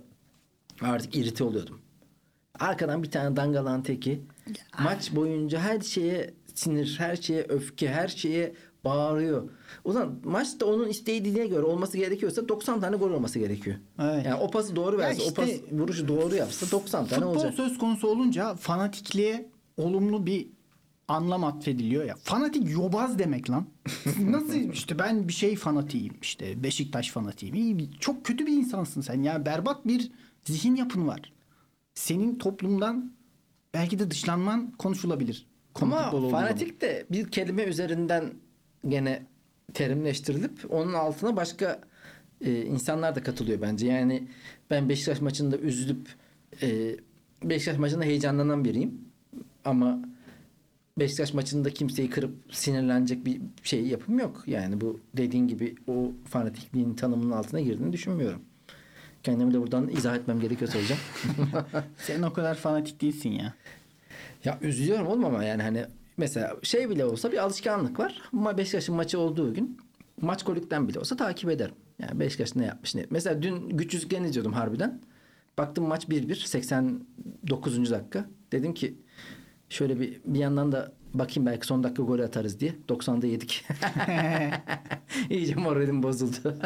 artık 0.80 1.16
irite 1.16 1.44
oluyordum. 1.44 1.80
Arkadan 2.58 3.02
bir 3.02 3.10
tane 3.10 3.36
dangalan 3.36 3.82
teki 3.82 4.22
maç 4.78 5.14
boyunca 5.14 5.60
her 5.60 5.80
şeye 5.80 6.34
sinir, 6.58 6.94
her 6.98 7.16
şeye 7.16 7.46
öfke, 7.48 7.88
her 7.88 8.08
şeye 8.08 8.54
bağırıyor. 8.84 9.50
O 9.84 9.92
zaman 9.92 10.20
maçta 10.24 10.66
onun 10.66 10.88
istediğine 10.88 11.46
göre 11.46 11.62
olması 11.62 11.96
gerekiyorsa 11.96 12.48
90 12.48 12.80
tane 12.80 12.96
gol 12.96 13.10
olması 13.10 13.38
gerekiyor. 13.38 13.76
Evet. 14.02 14.26
Yani 14.26 14.40
o 14.40 14.50
pası 14.50 14.76
doğru 14.76 14.98
verse, 14.98 15.24
işte- 15.24 15.42
o 15.42 15.44
pas 15.44 15.50
vuruşu 15.72 16.08
doğru 16.08 16.34
yapsa 16.34 16.70
90 16.70 17.06
tane 17.06 17.20
Futbol 17.24 17.36
olacak. 17.40 17.54
söz 17.54 17.78
konusu 17.78 18.08
olunca 18.08 18.54
fanatikliğe 18.54 19.48
olumlu 19.76 20.26
bir 20.26 20.48
anlam 21.08 21.44
atfediliyor 21.44 22.04
ya. 22.04 22.14
Fanatik 22.22 22.70
yobaz 22.70 23.18
demek 23.18 23.50
lan. 23.50 23.66
Nasıl 24.20 24.54
işte 24.54 24.98
ben 24.98 25.28
bir 25.28 25.32
şey 25.32 25.56
fanatiyim 25.56 26.14
işte 26.22 26.62
Beşiktaş 26.62 27.10
fanatiyim. 27.10 27.54
İyi 27.54 27.90
çok 28.00 28.24
kötü 28.24 28.46
bir 28.46 28.52
insansın 28.52 29.00
sen 29.00 29.22
ya. 29.22 29.46
Berbat 29.46 29.86
bir 29.86 30.12
zihin 30.44 30.76
yapın 30.76 31.06
var. 31.06 31.32
Senin 31.94 32.38
toplumdan 32.38 33.12
belki 33.74 33.98
de 33.98 34.10
dışlanman 34.10 34.70
konuşulabilir. 34.70 35.46
Ama 35.80 36.10
fanatik 36.30 36.80
de 36.80 37.06
bir 37.10 37.30
kelime 37.30 37.62
üzerinden 37.62 38.32
gene 38.88 39.22
terimleştirilip 39.74 40.72
onun 40.74 40.92
altına 40.92 41.36
başka 41.36 41.80
e, 42.40 42.62
insanlar 42.62 43.14
da 43.14 43.22
katılıyor 43.22 43.60
bence. 43.60 43.86
Yani 43.86 44.28
ben 44.70 44.88
Beşiktaş 44.88 45.20
maçında 45.20 45.58
üzülüp 45.58 46.08
e, 46.62 46.96
Beşiktaş 47.44 47.78
maçında 47.78 48.04
heyecanlanan 48.04 48.64
biriyim. 48.64 49.00
Ama 49.64 49.98
Beşiktaş 50.98 51.34
maçında 51.34 51.70
kimseyi 51.70 52.10
kırıp 52.10 52.34
sinirlenecek 52.50 53.26
bir 53.26 53.40
şey 53.62 53.86
yapım 53.86 54.18
yok. 54.18 54.44
Yani 54.46 54.80
bu 54.80 55.00
dediğin 55.16 55.48
gibi 55.48 55.74
o 55.86 56.12
fanatikliğin 56.24 56.94
tanımının 56.94 57.30
altına 57.30 57.60
girdiğini 57.60 57.92
düşünmüyorum. 57.92 58.40
Kendimi 59.22 59.54
de 59.54 59.60
buradan 59.60 59.88
izah 59.88 60.16
etmem 60.16 60.40
gerekiyorsa 60.40 60.78
hocam. 60.78 60.98
Sen 61.98 62.22
o 62.22 62.32
kadar 62.32 62.54
fanatik 62.54 63.00
değilsin 63.00 63.30
ya. 63.30 63.54
Ya 64.44 64.58
üzülüyorum 64.62 65.06
oğlum 65.06 65.24
ama 65.24 65.44
yani 65.44 65.62
hani 65.62 65.86
mesela 66.16 66.56
şey 66.62 66.90
bile 66.90 67.04
olsa 67.04 67.32
bir 67.32 67.38
alışkanlık 67.38 67.98
var. 67.98 68.22
Ama 68.32 68.58
Beşiktaş'ın 68.58 68.94
maçı 68.94 69.18
olduğu 69.18 69.54
gün 69.54 69.78
maç 70.20 70.44
golükten 70.44 70.88
bile 70.88 70.98
olsa 70.98 71.16
takip 71.16 71.50
ederim. 71.50 71.74
Yani 71.98 72.20
Beşiktaş 72.20 72.56
ne 72.56 72.64
yapmış 72.64 72.94
ne. 72.94 73.06
Mesela 73.10 73.42
dün 73.42 73.68
güçsüzlüklerini 73.68 74.28
izliyordum 74.28 74.52
harbiden. 74.52 75.00
Baktım 75.58 75.84
maç 75.86 76.04
1-1 76.04 76.34
89. 76.34 77.90
dakika. 77.90 78.24
Dedim 78.52 78.74
ki 78.74 78.94
şöyle 79.68 80.00
bir 80.00 80.20
bir 80.24 80.38
yandan 80.38 80.72
da 80.72 80.92
bakayım 81.14 81.46
belki 81.46 81.66
son 81.66 81.84
dakika 81.84 82.02
gol 82.02 82.18
atarız 82.18 82.60
diye. 82.60 82.74
90'da 82.88 83.26
yedik. 83.26 83.64
İyice 85.30 85.54
moralim 85.54 86.02
bozuldu. 86.02 86.54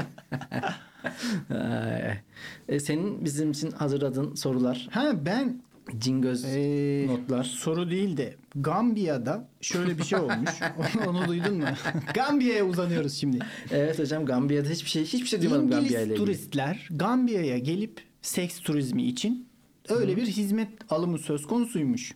E, 2.69 2.81
senin 2.81 3.25
bizim 3.25 3.51
için 3.51 3.71
hazırladığın 3.71 4.35
sorular, 4.35 4.89
Ha 4.91 5.13
ben 5.27 5.63
cingöz 5.99 6.45
Ee, 6.45 7.07
notlar. 7.09 7.45
Soru 7.45 7.91
değil 7.91 8.17
de 8.17 8.37
Gambiya'da 8.55 9.49
şöyle 9.61 9.99
bir 9.99 10.05
şey 10.05 10.19
olmuş. 10.19 10.51
onu, 10.79 11.09
onu 11.19 11.29
duydun 11.29 11.57
mu? 11.57 11.65
Gambiya'ya 12.15 12.65
uzanıyoruz 12.67 13.15
şimdi. 13.15 13.39
Evet 13.71 13.99
hocam 13.99 14.27
Gambiya'da 14.27 14.69
hiçbir 14.69 14.91
şey 14.91 15.05
hiçbir 15.05 15.27
şey 15.27 15.43
duymadım 15.43 15.71
Gambiya 15.71 15.81
ile 15.81 15.89
İngiliz 15.89 16.07
ilgili. 16.07 16.17
turistler 16.19 16.89
Gambiya'ya 16.91 17.59
gelip 17.59 18.01
seks 18.23 18.61
turizmi 18.61 19.03
için 19.07 19.49
öyle 19.89 20.17
bir 20.17 20.27
hizmet 20.27 20.69
alımı 20.93 21.19
söz 21.19 21.47
konusuymuş. 21.47 22.15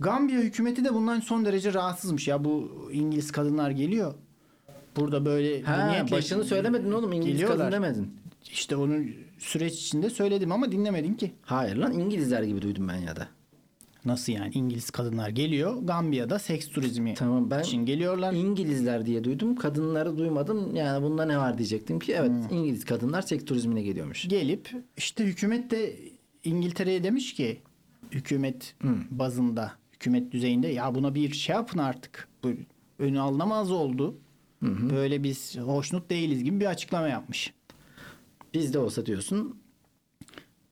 Gambiya 0.00 0.40
hükümeti 0.40 0.84
de 0.84 0.94
bundan 0.94 1.20
son 1.20 1.44
derece 1.44 1.74
rahatsızmış. 1.74 2.28
Ya 2.28 2.44
bu 2.44 2.72
İngiliz 2.92 3.32
kadınlar 3.32 3.70
geliyor. 3.70 4.14
Burada 4.96 5.24
böyle 5.24 5.62
Ha, 5.62 6.06
başını 6.10 6.44
söylemedin 6.44 6.92
oğlum 6.92 7.12
İngiliz 7.12 7.32
geliyorlar. 7.32 7.58
kadın 7.58 7.72
demedin. 7.72 8.14
İşte 8.52 8.76
onu 8.76 8.94
süreç 9.38 9.74
içinde 9.74 10.10
söyledim 10.10 10.52
ama 10.52 10.72
dinlemedin 10.72 11.14
ki. 11.14 11.32
Hayır 11.42 11.76
lan 11.76 11.92
İngilizler 11.92 12.42
gibi 12.42 12.62
duydum 12.62 12.88
ben 12.88 12.96
ya 12.96 13.16
da. 13.16 13.28
Nasıl 14.04 14.32
yani 14.32 14.50
İngiliz 14.54 14.90
kadınlar 14.90 15.28
geliyor 15.28 15.82
Gambiya'da 15.82 16.38
seks 16.38 16.68
turizmi 16.68 17.14
Tamam 17.14 17.50
ben 17.50 17.60
için 17.62 17.86
geliyorlar. 17.86 18.32
İngilizler 18.32 19.06
diye 19.06 19.24
duydum. 19.24 19.56
Kadınları 19.56 20.18
duymadım. 20.18 20.76
Yani 20.76 21.02
bunda 21.04 21.24
ne 21.24 21.38
var 21.38 21.58
diyecektim 21.58 21.98
ki 21.98 22.12
evet 22.12 22.30
Hmm. 22.30 22.58
İngiliz 22.58 22.84
kadınlar 22.84 23.22
seks 23.22 23.44
turizmine 23.44 23.82
geliyormuş. 23.82 24.28
gelip 24.28 24.70
işte 24.96 25.24
hükümet 25.24 25.70
de 25.70 25.96
İngiltere'ye 26.44 27.04
demiş 27.04 27.34
ki 27.34 27.60
hükümet 28.10 28.74
bazında 29.10 29.72
hükümet 29.92 30.32
düzeyinde 30.32 30.68
ya 30.68 30.94
buna 30.94 31.14
bir 31.14 31.32
şey 31.32 31.56
yapın 31.56 31.78
artık. 31.78 32.28
Bu 32.42 32.50
önü 32.98 33.20
alınamaz 33.20 33.70
oldu. 33.70 34.18
Böyle 34.62 35.22
biz 35.22 35.58
hoşnut 35.58 36.10
değiliz 36.10 36.44
gibi 36.44 36.60
bir 36.60 36.66
açıklama 36.66 37.08
yapmış. 37.08 37.52
Bizde 38.54 38.78
olsa 38.78 39.06
diyorsun 39.06 39.56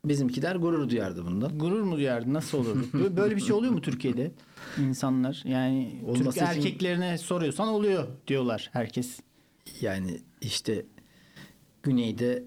bizimkiler 0.05 0.57
gurur 0.57 0.89
duyardı 0.89 1.25
bundan. 1.27 1.59
Gurur 1.59 1.83
mu 1.83 1.97
duyardı? 1.97 2.33
Nasıl 2.35 2.59
olurdu? 2.59 2.85
Bö- 2.93 3.17
Böyle 3.17 3.37
bir 3.37 3.41
şey 3.41 3.53
oluyor 3.53 3.73
mu 3.73 3.81
Türkiye'de? 3.81 4.33
İnsanlar 4.81 5.43
yani 5.47 6.01
Olması 6.05 6.23
Türk 6.25 6.33
için- 6.37 6.47
erkeklerine 6.47 7.19
soruyorsan 7.19 7.69
oluyor 7.69 8.07
diyorlar 8.27 8.71
herkes. 8.73 9.21
Yani 9.81 10.19
işte 10.41 10.87
güneyde 11.83 12.45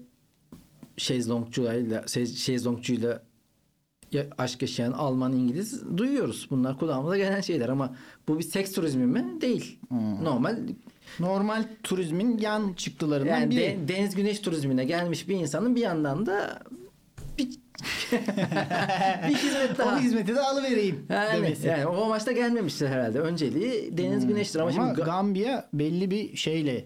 şezlongçuyla 0.96 2.00
şez- 2.00 2.36
şezlongçuyla 2.36 3.22
ya- 4.12 4.26
aşk 4.38 4.62
yaşayan 4.62 4.92
Alman 4.92 5.32
İngiliz 5.32 5.82
duyuyoruz. 5.96 6.46
Bunlar 6.50 6.78
kulağımıza 6.78 7.16
gelen 7.16 7.40
şeyler 7.40 7.68
ama 7.68 7.96
bu 8.28 8.38
bir 8.38 8.44
seks 8.44 8.72
turizmi 8.72 9.06
mi? 9.06 9.38
Değil. 9.40 9.78
Normal 10.22 10.58
Normal 11.20 11.64
turizmin 11.82 12.38
yan 12.38 12.72
çıktılarından 12.72 13.30
Yani 13.40 13.50
biri. 13.50 13.60
de- 13.60 13.88
deniz 13.88 14.14
güneş 14.14 14.40
turizmine 14.40 14.84
gelmiş 14.84 15.28
bir 15.28 15.34
insanın 15.36 15.76
bir 15.76 15.80
yandan 15.80 16.26
da 16.26 16.62
bir, 17.38 17.46
bir 19.28 19.34
hizmet 19.34 19.78
daha. 19.78 19.96
O 19.96 19.98
hizmeti 20.00 20.34
de 20.34 20.40
alıvereyim 20.40 21.06
Yani, 21.08 21.32
demesi. 21.36 21.66
yani 21.66 21.86
o 21.86 22.04
amaçla 22.04 22.32
gelmemiştir 22.32 22.88
herhalde. 22.88 23.20
Önceliği 23.20 23.98
deniz 23.98 24.26
güneştir 24.26 24.60
ama, 24.60 24.70
Ama 24.70 24.86
şimdi 24.88 25.00
Ga- 25.00 25.04
Gambiya 25.04 25.68
belli 25.72 26.10
bir 26.10 26.36
şeyle 26.36 26.84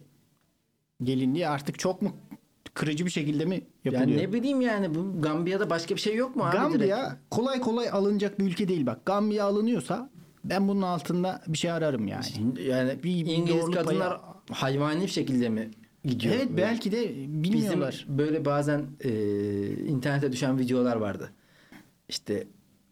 gelindiği 1.03 1.49
artık 1.49 1.79
çok 1.79 2.03
mu 2.03 2.17
kırıcı 2.75 3.07
bir 3.07 3.11
şekilde 3.11 3.45
mi 3.45 3.61
yapılıyor? 3.85 4.09
yani 4.09 4.23
ne 4.23 4.33
bileyim 4.33 4.61
yani 4.61 4.95
bu 4.95 5.23
Gambiya'da 5.23 5.71
başka 5.71 5.95
bir 5.97 6.01
şey 6.01 6.15
yok 6.17 6.37
mu 6.37 6.45
abi? 6.45 6.53
direkt? 6.57 6.71
Gambiya 6.73 7.17
kolay 7.31 7.61
kolay 7.61 7.89
alınacak 7.91 8.39
bir 8.39 8.45
ülke 8.45 8.69
değil 8.69 8.87
bak. 8.87 9.07
Gambiya 9.07 9.45
alınıyorsa 9.45 10.11
ben 10.45 10.69
bunun 10.69 10.83
altında 10.83 11.43
bir 11.49 11.59
şey 11.59 11.71
ararım 11.71 12.09
yani. 12.09 12.25
yani 12.67 12.91
Bir- 13.03 13.27
bir 13.27 13.33
İngiliz 13.33 13.71
kadınlar 13.71 14.21
hayvani 14.51 15.03
bir 15.03 15.09
şekilde 15.09 15.49
mi 15.49 15.71
gidiyor? 16.05 16.35
Evet 16.35 16.51
Böyle? 16.51 16.63
belki 16.63 16.93
de 16.93 17.11
bilmiyorlar. 17.43 17.93
Bizim 18.03 18.19
böyle 18.19 18.45
bazen 18.45 18.87
e, 19.05 19.11
internete 19.87 20.33
düşen 20.33 20.59
videolar 20.59 20.97
vardı. 20.97 21.31
İşte 22.09 22.47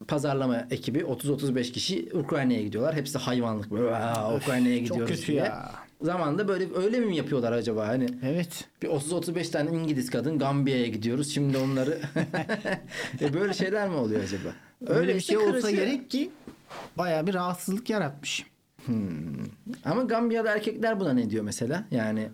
pazarlama 0.09 0.67
ekibi 0.71 0.99
30-35 0.99 1.73
kişi 1.73 2.09
Ukrayna'ya 2.15 2.63
gidiyorlar. 2.63 2.95
Hepsi 2.95 3.19
hayvanlık 3.19 3.71
böyle 3.71 3.95
"Aa, 3.97 4.37
Ukrayna'ya 4.37 4.79
çok 4.79 4.89
gidiyoruz 4.89 5.17
kötü 5.21 5.27
diye. 5.33 5.39
ya. 5.43 5.73
Zamanında 6.03 6.49
böyle 6.49 6.67
öyle 6.77 7.01
mi 7.01 7.17
yapıyorlar 7.17 7.53
acaba? 7.53 7.89
Hani 7.89 8.07
Evet. 8.25 8.65
bir 8.83 8.89
30-35 8.89 9.51
tane 9.51 9.71
İngiliz 9.77 10.11
kadın 10.11 10.39
Gambiya'ya 10.39 10.87
gidiyoruz. 10.87 11.35
Şimdi 11.35 11.59
onları 11.59 11.99
e 13.21 13.35
böyle 13.35 13.55
şeyler 13.55 13.89
mi 13.89 13.95
oluyor 13.95 14.23
acaba? 14.23 14.49
Öyle 14.87 15.15
bir 15.15 15.19
işte 15.19 15.33
şey 15.35 15.43
olsa 15.43 15.71
gerek 15.71 16.11
ki 16.11 16.31
bayağı 16.99 17.27
bir 17.27 17.35
rahatsızlık 17.35 17.91
yaratmış. 17.91 18.47
Ama 19.85 20.03
Gambiya'da 20.03 20.53
erkekler 20.53 21.01
buna 21.01 21.13
ne 21.13 21.31
diyor 21.31 21.45
mesela? 21.45 21.85
Yani 21.91 22.29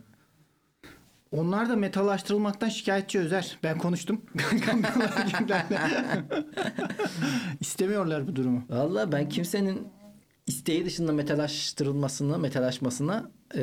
Onlar 1.33 1.69
da 1.69 1.77
metalaştırılmaktan 1.77 2.69
şikayetçi 2.69 3.19
Özer. 3.19 3.59
Ben 3.63 3.79
konuştum. 3.79 4.23
İstemiyorlar 7.61 8.29
bu 8.29 8.37
durumu. 8.37 8.63
Valla 8.71 9.13
ben 9.13 9.29
kimsenin 9.29 9.89
isteği 10.47 10.85
dışında 10.85 11.13
metalaştırılmasına, 11.13 12.39
metalaşmasına 12.39 13.31
e, 13.57 13.63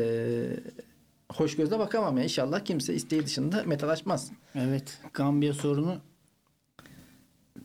hoş 1.31 1.55
gözle 1.55 1.79
bakamam 1.79 2.17
ya. 2.17 2.23
İnşallah 2.23 2.65
kimse 2.65 2.93
isteği 2.93 3.25
dışında 3.25 3.63
metalaşmaz. 3.63 4.31
Evet. 4.55 5.01
Gambiya 5.13 5.53
sorunu 5.53 5.97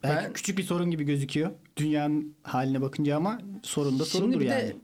belki 0.05 0.25
Ben- 0.27 0.33
küçük 0.33 0.59
bir 0.59 0.63
sorun 0.63 0.91
gibi 0.91 1.05
gözüküyor. 1.05 1.51
Dünyanın 1.77 2.35
haline 2.43 2.81
bakınca 2.81 3.17
ama 3.17 3.39
sorun 3.63 3.99
da 3.99 4.05
sorundur 4.05 4.33
Şimdi 4.41 4.45
yani. 4.53 4.63
de 4.63 4.77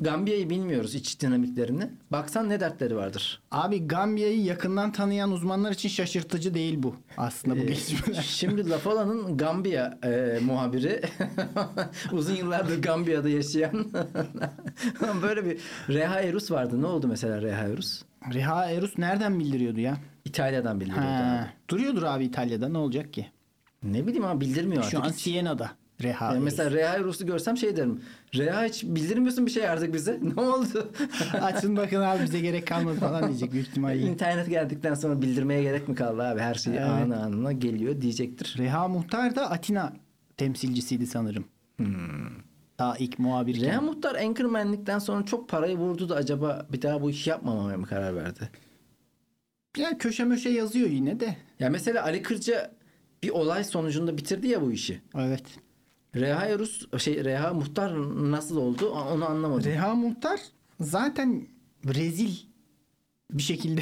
Gambiya'yı 0.00 0.50
bilmiyoruz 0.50 0.94
iç 0.94 1.20
dinamiklerini. 1.20 1.90
Baksan 2.12 2.48
ne 2.48 2.60
dertleri 2.60 2.96
vardır. 2.96 3.42
Abi 3.50 3.86
Gambiya'yı 3.86 4.42
yakından 4.42 4.92
tanıyan 4.92 5.32
uzmanlar 5.32 5.72
için 5.72 5.88
şaşırtıcı 5.88 6.54
değil 6.54 6.82
bu. 6.82 6.96
Aslında 7.16 7.56
bu 7.56 7.60
Ee, 7.60 7.64
gelişmeler. 7.64 8.22
Şimdi 8.28 8.70
Lafala'nın 8.70 9.36
Gambiya 9.36 9.98
e, 10.04 10.38
muhabiri 10.44 11.00
uzun 12.12 12.34
yıllardır 12.34 12.82
Gambiya'da 12.82 13.28
yaşayan 13.28 13.86
böyle 15.22 15.44
bir 15.44 15.58
Reha 15.88 16.20
Erus 16.20 16.50
vardı. 16.50 16.82
Ne 16.82 16.86
oldu 16.86 17.08
mesela 17.08 17.42
Reha 17.42 17.62
Erus? 17.68 18.02
Reha 18.34 18.70
Erus 18.70 18.98
nereden 18.98 19.40
bildiriyordu 19.40 19.80
ya? 19.80 19.96
İtalya'dan 20.24 20.80
bildiriyordu 20.80 21.06
Ha, 21.06 21.40
abi. 21.42 21.68
duruyordur 21.70 22.02
abi 22.02 22.24
İtalya'da 22.24 22.68
ne 22.68 22.78
olacak 22.78 23.12
ki? 23.12 23.26
Ne 23.82 24.06
bileyim 24.06 24.24
ama 24.24 24.40
bildirmiyor 24.40 24.82
Şu 24.82 24.98
artık. 24.98 25.10
an 25.10 25.14
hiç. 25.14 25.22
Siena'da 25.22 25.70
Reha 26.02 26.24
Yani 26.24 26.34
Erus. 26.34 26.44
mesela 26.44 26.70
Reha 26.70 26.94
Erus'u 26.96 27.26
görsem 27.26 27.56
şey 27.56 27.76
derim. 27.76 28.00
Reha 28.34 28.64
hiç 28.64 28.84
bildirmiyorsun 28.84 29.46
bir 29.46 29.50
şey 29.50 29.68
artık 29.68 29.94
bize. 29.94 30.20
Ne 30.36 30.40
oldu? 30.42 30.92
Açın 31.42 31.76
bakın 31.76 32.00
abi 32.00 32.22
bize 32.24 32.40
gerek 32.40 32.66
kalmadı 32.66 32.96
falan 33.00 33.28
diyecek 33.28 33.52
büyük 33.52 33.68
ihtimalle. 33.68 33.98
İnternet 34.00 34.48
geldikten 34.48 34.94
sonra 34.94 35.22
bildirmeye 35.22 35.62
gerek 35.62 35.88
mi 35.88 35.94
kaldı 35.94 36.22
abi? 36.22 36.40
Her 36.40 36.54
şey 36.54 36.72
Evet. 36.72 36.86
anı 36.86 37.22
anına 37.22 37.52
geliyor 37.52 38.00
diyecektir. 38.00 38.54
Reha 38.58 38.88
Muhtar 38.88 39.36
da 39.36 39.50
Atina 39.50 39.92
temsilcisiydi 40.36 41.06
sanırım. 41.06 41.44
Daha 42.78 42.96
ilk 42.98 43.18
muhabirken. 43.18 43.64
Reha 43.68 43.80
Muhtar 43.80 44.14
Anchorman'likten 44.14 44.98
sonra 44.98 45.24
çok 45.24 45.48
parayı 45.48 45.76
vurdu 45.78 46.08
da 46.08 46.14
acaba 46.16 46.66
bir 46.72 46.82
daha 46.82 47.02
bu 47.02 47.10
işi 47.10 47.30
yapmamaya 47.30 47.78
mı 47.78 47.86
karar 47.86 48.16
verdi? 48.16 48.50
Ya 49.76 49.98
köşe 49.98 50.24
möşe 50.24 50.48
yazıyor 50.50 50.88
yine 50.88 51.20
de. 51.20 51.36
Ya 51.58 51.70
mesela 51.70 52.02
Ali 52.04 52.22
Kırca 52.22 52.70
bir 53.22 53.30
olay 53.30 53.64
sonucunda 53.64 54.16
bitirdi 54.18 54.48
ya 54.48 54.62
bu 54.62 54.72
işi. 54.72 55.00
Evet. 55.14 55.44
Reha 56.14 56.46
Erus 56.46 56.86
şey 56.98 57.24
Reha 57.24 57.54
Muhtar 57.54 57.94
nasıl 58.30 58.56
oldu 58.56 58.90
onu 58.90 59.28
anlamadım. 59.28 59.64
Reha 59.64 59.94
Muhtar 59.94 60.40
zaten 60.80 61.46
rezil 61.84 62.34
bir 63.30 63.42
şekilde 63.42 63.80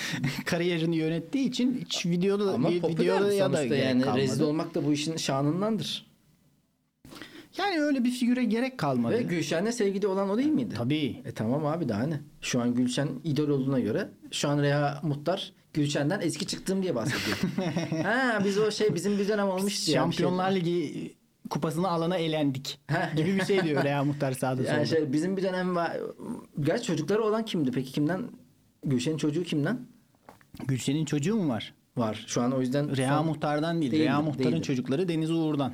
kariyerini 0.46 0.96
yönettiği 0.96 1.48
için 1.48 1.80
hiç 1.84 2.06
videoda 2.06 2.52
Ama 2.52 2.70
bir 2.70 2.82
videoda 2.82 3.32
ya 3.32 3.52
da 3.52 3.64
yani 3.64 4.02
kalmadı. 4.02 4.20
rezil 4.20 4.42
olmak 4.42 4.74
da 4.74 4.86
bu 4.86 4.92
işin 4.92 5.16
şanındandır. 5.16 6.12
Yani 7.58 7.80
öyle 7.80 8.04
bir 8.04 8.10
figüre 8.10 8.44
gerek 8.44 8.78
kalmadı. 8.78 9.14
Ve 9.14 9.22
Gülşen'le 9.22 9.70
sevgili 9.70 10.06
olan 10.06 10.30
o 10.30 10.38
değil 10.38 10.48
miydi? 10.48 10.74
Tabii. 10.76 11.22
E 11.24 11.32
tamam 11.32 11.66
abi 11.66 11.88
daha 11.88 12.02
ne? 12.02 12.20
Şu 12.40 12.60
an 12.60 12.74
Gülşen 12.74 13.08
idol 13.24 13.48
olduğuna 13.48 13.80
göre 13.80 14.08
şu 14.30 14.48
an 14.48 14.62
Reha 14.62 15.00
Muhtar 15.02 15.52
Gülşen'den 15.74 16.20
eski 16.20 16.46
çıktım 16.46 16.82
diye 16.82 16.94
bahsediyor. 16.94 17.38
ha 18.04 18.38
biz 18.44 18.58
o 18.58 18.70
şey 18.70 18.94
bizim 18.94 19.18
bir 19.18 19.28
dönem 19.28 19.48
olmuştu 19.48 19.80
ya. 19.80 19.84
şey. 19.84 19.94
Şampiyonlar 19.94 20.52
Ligi 20.52 21.14
kupasını 21.50 21.88
alana 21.88 22.16
elendik 22.16 22.80
Ha. 22.90 23.10
gibi 23.16 23.34
bir 23.36 23.44
şey 23.44 23.62
diyor 23.62 23.84
Reha 23.84 24.04
Muhtar 24.04 24.32
sağda 24.32 24.56
solda. 24.56 24.72
Yani 24.72 24.86
şey 24.86 25.12
bizim 25.12 25.36
bir 25.36 25.42
dönem 25.42 25.76
var. 25.76 25.96
Gerçi 26.60 26.84
çocukları 26.86 27.22
olan 27.24 27.44
kimdi 27.44 27.70
peki 27.70 27.92
kimden? 27.92 28.22
Gülşen'in 28.84 29.16
çocuğu 29.16 29.42
kimden? 29.42 29.80
Gülşen'in 30.68 31.04
çocuğu 31.04 31.36
mu 31.36 31.48
var? 31.48 31.74
Var. 31.96 32.24
Şu 32.26 32.42
an 32.42 32.52
o 32.52 32.60
yüzden 32.60 32.96
Reha 32.96 33.16
son- 33.18 33.26
Muhtar'dan 33.26 33.80
değil. 33.80 33.92
Değildi, 33.92 34.04
Reha 34.04 34.22
Muhtar'ın 34.22 34.52
değildi. 34.52 34.62
çocukları 34.62 35.08
Deniz 35.08 35.30
Uğur'dan. 35.30 35.72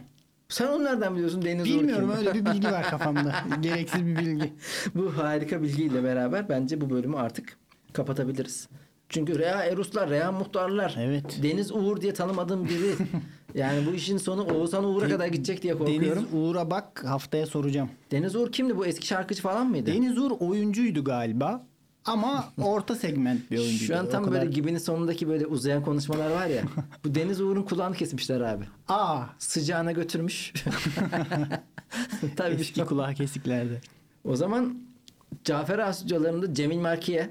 Sen 0.49 0.67
onu 0.67 0.85
nereden 0.85 1.15
biliyorsun 1.15 1.43
Deniz 1.43 1.65
Bilmiyorum 1.65 2.11
öyle 2.19 2.35
bir 2.35 2.45
bilgi 2.47 2.67
var 2.67 2.83
kafamda. 2.91 3.35
Gereksiz 3.61 4.07
bir 4.07 4.17
bilgi. 4.17 4.53
bu 4.95 5.17
harika 5.17 5.63
bilgiyle 5.63 6.05
beraber 6.05 6.49
bence 6.49 6.81
bu 6.81 6.91
bölümü 6.91 7.17
artık 7.17 7.57
kapatabiliriz. 7.93 8.69
Çünkü 9.09 9.39
Reha 9.39 9.65
Eruslar, 9.65 10.11
Reha 10.11 10.33
Muhtarlar, 10.33 10.95
Evet. 10.99 11.39
Deniz 11.43 11.73
Uğur 11.73 12.01
diye 12.01 12.15
tanımadığım 12.15 12.65
biri. 12.65 12.95
yani 13.55 13.87
bu 13.87 13.91
işin 13.95 14.17
sonu 14.19 14.43
Oğuzhan 14.45 14.85
Uğur'a 14.85 15.09
kadar 15.09 15.27
gidecek 15.27 15.63
diye 15.63 15.79
korkuyorum. 15.79 16.05
Deniz 16.17 16.25
Uğur'a 16.35 16.71
bak 16.71 17.05
haftaya 17.05 17.47
soracağım. 17.47 17.91
Deniz 18.11 18.37
Uğur 18.37 18.53
kimdi? 18.53 18.77
Bu 18.77 18.87
eski 18.87 19.07
şarkıcı 19.07 19.43
falan 19.43 19.67
mıydı? 19.67 19.93
Deniz 19.95 20.19
Uğur 20.19 20.31
oyuncuydu 20.41 21.05
galiba. 21.05 21.67
Ama 22.05 22.49
orta 22.63 22.95
segment 22.95 23.51
bir 23.51 23.59
oyuncuydu. 23.59 23.85
Şu 23.85 23.99
an 23.99 24.07
O 24.07 24.11
tam 24.11 24.25
kadar- 24.25 24.41
böyle 24.41 24.51
gibinin 24.51 24.79
sonundaki 24.79 25.29
böyle 25.29 25.47
uzayan 25.47 25.85
konuşmalar 25.85 26.31
var 26.31 26.47
ya. 26.47 26.63
bu 27.05 27.15
Deniz 27.15 27.41
Uğur'un 27.41 27.63
kulağını 27.63 27.97
kesmişler 27.97 28.41
abi. 28.41 28.65
Aa 28.89 29.23
Sıcağına 29.39 29.93
götürmüş. 29.93 30.53
Tabii 32.37 32.55
eski 32.55 32.85
kulağı 32.85 33.15
kesiklerde. 33.15 33.81
O 34.25 34.37
zaman 34.37 34.79
Cafer 35.45 35.79
Ağa 35.79 35.93
stüdyolarında 35.93 36.55
Cemil 36.55 36.79
Markiye 36.79 37.31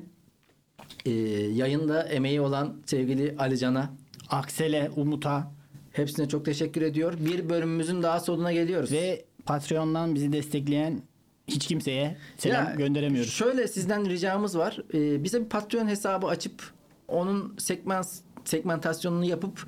e, 1.06 1.12
yayında 1.54 2.04
emeği 2.04 2.42
olan 2.42 2.78
sevgili 2.86 3.36
Ali 3.40 3.58
Can'a 3.58 3.90
Aksel'e, 4.30 4.92
Umut'a 4.96 5.52
hepsine 5.92 6.28
çok 6.28 6.46
teşekkür 6.46 6.82
ediyor. 6.82 7.13
Bir 7.20 7.50
bölümümüzün 7.50 8.04
daha 8.04 8.20
sonuna 8.20 8.52
geliyoruz. 8.54 8.92
ve 8.92 9.26
Patreon'dan 9.46 10.16
bizi 10.16 10.32
destekleyen 10.34 11.02
hiç 11.48 11.68
kimseye 11.68 12.18
selam 12.38 12.66
Ya, 12.66 12.76
gönderemiyoruz. 12.76 13.32
Şöyle 13.32 13.68
sizden 13.68 14.10
ricamız 14.10 14.58
var. 14.58 14.78
E, 14.94 15.24
bize 15.24 15.42
bir 15.44 15.50
Patreon 15.50 15.88
hesabı 15.88 16.28
açıp 16.28 16.72
onun 17.08 17.56
segment 17.58 18.08
segmentasyonunu 18.46 19.26
yapıp 19.26 19.68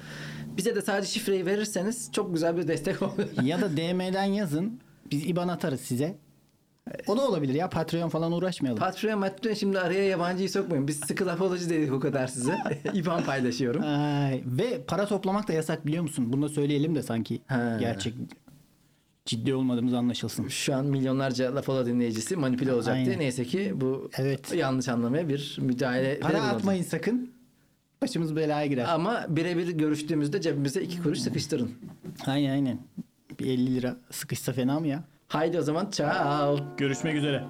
bize 0.58 0.76
de 0.76 0.82
sadece 0.82 1.12
şifreyi 1.12 1.46
verirseniz 1.46 2.10
çok 2.14 2.34
güzel 2.34 2.58
bir 2.58 2.68
destek 2.68 3.02
olur. 3.02 3.44
ya 3.44 3.62
da 3.62 3.78
DM'den 3.78 4.24
yazın. 4.24 4.80
Biz 5.12 5.26
IBAN 5.30 5.48
atarız 5.48 5.82
size. 5.82 6.18
O 7.08 7.18
da 7.18 7.28
olabilir 7.28 7.54
ya. 7.54 7.70
Patreon 7.70 8.10
falan 8.10 8.32
uğraşmayalım. 8.32 8.80
Patreon, 8.80 9.22
Patreon 9.22 9.54
şimdi 9.54 9.80
araya 9.80 10.04
yabancıyı 10.04 10.50
sokmayın. 10.50 10.88
Biz 10.88 11.00
sıkı 11.00 11.26
lafoloji 11.28 11.70
dedik 11.70 11.94
o 11.94 12.00
kadar 12.00 12.28
size. 12.28 12.58
İban 12.94 13.24
paylaşıyorum. 13.24 13.82
Ay, 13.84 14.44
ve 14.46 14.82
para 14.88 15.06
toplamak 15.06 15.48
da 15.48 15.54
yasak 15.54 15.86
biliyor 15.88 16.04
musun? 16.04 16.34
Bunu 16.34 16.42
da 16.42 16.50
söyleyelim 16.50 16.96
de 16.96 17.02
sanki 17.02 17.42
Ha. 17.48 17.78
gerçek 17.80 18.14
ciddi 19.26 19.56
olmadığımız 19.56 19.94
anlaşılsın. 19.94 20.48
Şu 20.48 20.76
an 20.76 20.86
milyonlarca 20.86 21.56
Lafala 21.56 21.86
dinleyicisi 21.86 22.36
manipüle 22.36 22.74
olacaktı. 22.74 23.00
Aynen. 23.02 23.20
Neyse 23.20 23.46
ki 23.46 23.74
bu 23.76 24.10
Evet. 24.18 24.54
yanlış 24.54 24.88
anlamaya 24.88 25.30
bir 25.30 25.58
müdahale 25.62 26.20
Para 26.20 26.42
atmayın 26.42 26.84
sakın. 26.84 27.32
Başımız 28.02 28.36
belaya 28.36 28.66
girer. 28.66 28.86
Ama 28.90 29.26
birebir 29.30 29.68
görüştüğümüzde 29.70 30.42
cebimize 30.42 30.82
iki 30.82 31.02
kuruş 31.04 31.20
sıkıştırın. 31.20 31.72
Aynen 32.26 32.50
aynen. 32.52 32.80
Bir 33.40 33.46
50 33.46 33.76
lira 33.76 33.98
sıkışsa 34.12 34.54
fena 34.54 34.80
mı 34.80 34.88
ya? 34.88 35.04
Haydi 35.30 35.60
o 35.60 35.62
zaman 35.62 35.90
ciao. 35.92 36.60
Görüşmek 36.78 37.16
üzere. 37.16 37.44